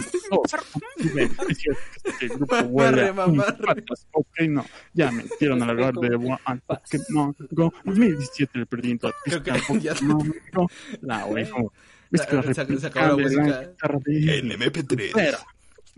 [2.05, 3.13] Este grupo huele a
[4.13, 4.65] ok, no,
[4.95, 6.39] ya me quieren alargar de One
[6.91, 9.51] Pokémon Go 2017 le perdí en toda Creo que
[9.81, 9.95] ya-
[11.25, 11.73] güey, como,
[12.13, 12.43] es que de
[13.09, 13.61] la música.
[13.61, 15.01] guitarra de- En MP3.
[15.07, 15.39] Espera.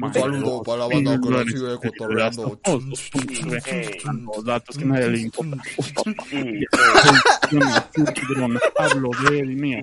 [0.01, 2.61] Un saludo para la banda que la sigue cotorreando.
[2.63, 5.57] Todos los puntos de los datos que nadie le importa.
[8.79, 9.79] Hablo de él, mío.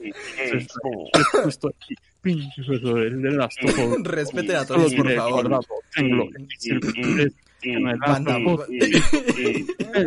[1.47, 1.95] Estoy aquí.
[2.21, 4.03] Pinche juego del de Last of Us.
[4.03, 5.59] Respeten a todos, por favor.
[5.93, 7.27] Tengo que
[7.73, 7.99] el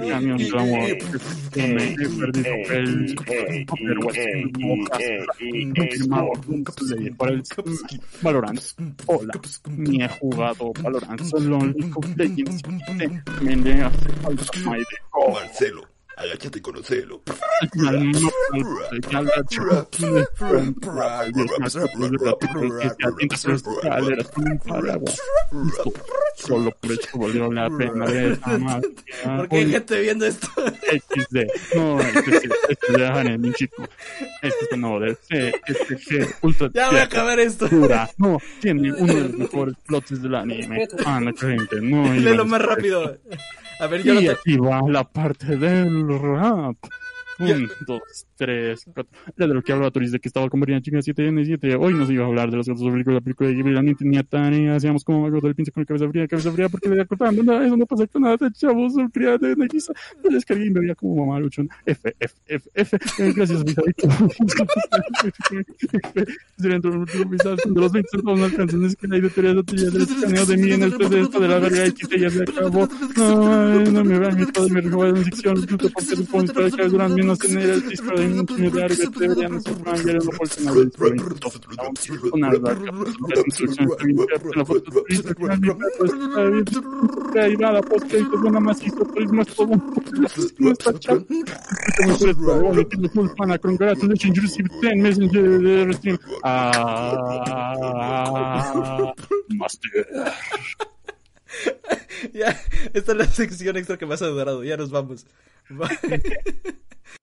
[0.09, 0.99] camión de amor.
[1.53, 3.17] que me he perdido el
[3.69, 4.19] Overwatch.
[5.77, 6.31] Confirmado.
[6.89, 7.43] Play Para el
[8.23, 8.61] Valorant.
[9.07, 9.33] Hola.
[9.77, 11.23] Ni he jugado Valorant.
[11.23, 12.63] Solo League of Legends.
[13.25, 14.45] También le hace falta.
[15.33, 15.83] Marcelo,
[16.17, 17.23] agáchate y conocelo.
[26.39, 28.89] Solo por eso valió la pena de esa magia.
[29.25, 30.49] ¿Por qué hay gente viendo esto?
[30.57, 31.77] XD.
[31.77, 33.83] No, este es este de Hane, mi chico.
[34.43, 34.99] Este es no,
[35.29, 36.71] C, este G, ultra.
[36.73, 37.69] Ya voy a acabar esto.
[37.69, 38.09] Dura.
[38.19, 40.87] No, tiene uno de los mejores plots del anime.
[41.05, 42.15] Ah, no, gente, no.
[42.15, 43.19] Léelo más rápido.
[43.81, 44.31] A ver, yo no y te...
[44.31, 46.77] aquí va la parte del rap.
[47.41, 49.13] Un, dos, tres, cuatro.
[49.37, 51.75] Ya de lo que hablaba Turis de que estaba con Marina Chica 7 n 7
[51.77, 53.73] Hoy nos iba a hablar de los gatos películas, la película de Ghibli.
[53.75, 54.77] La niña tenía tarea.
[54.77, 57.43] Hacíamos como algo del pinche con la cabeza fría, cabeza fría, porque le iba cortando.
[57.43, 58.39] Nada, eso no pasa con nada.
[58.53, 59.93] Chavos, fría de Nagisa.
[60.25, 61.69] Me descargué y me veía como mamá luchón.
[61.85, 62.97] F, F, F, F.
[63.19, 63.75] Eh, Gracias, mis.
[66.59, 66.91] Serían de
[67.81, 68.85] los 20 centavos no alcanzan.
[68.85, 71.49] Es que la teoría de teoría del escaneo de mí en el 3D esto de
[71.49, 72.89] la verga X ya se acabó.
[73.17, 75.29] No, no me vean mi padre me rejuega en.
[75.29, 75.91] Justo
[76.31, 82.29] porque para que duran menos tener el disco de ya no por tener el disco.
[82.33, 83.89] Una larga la instrucción
[84.55, 85.61] la foto de Instagram
[87.41, 89.71] ahí va la post que es buena más hizo turismo es todo
[90.59, 91.23] no está chat
[93.61, 96.19] congratulations you received 10 messages de stream
[99.49, 100.07] master
[102.33, 102.61] Ya,
[102.95, 104.65] esta es la sección extra que más ha durado.
[104.65, 105.27] Ya nos vamos.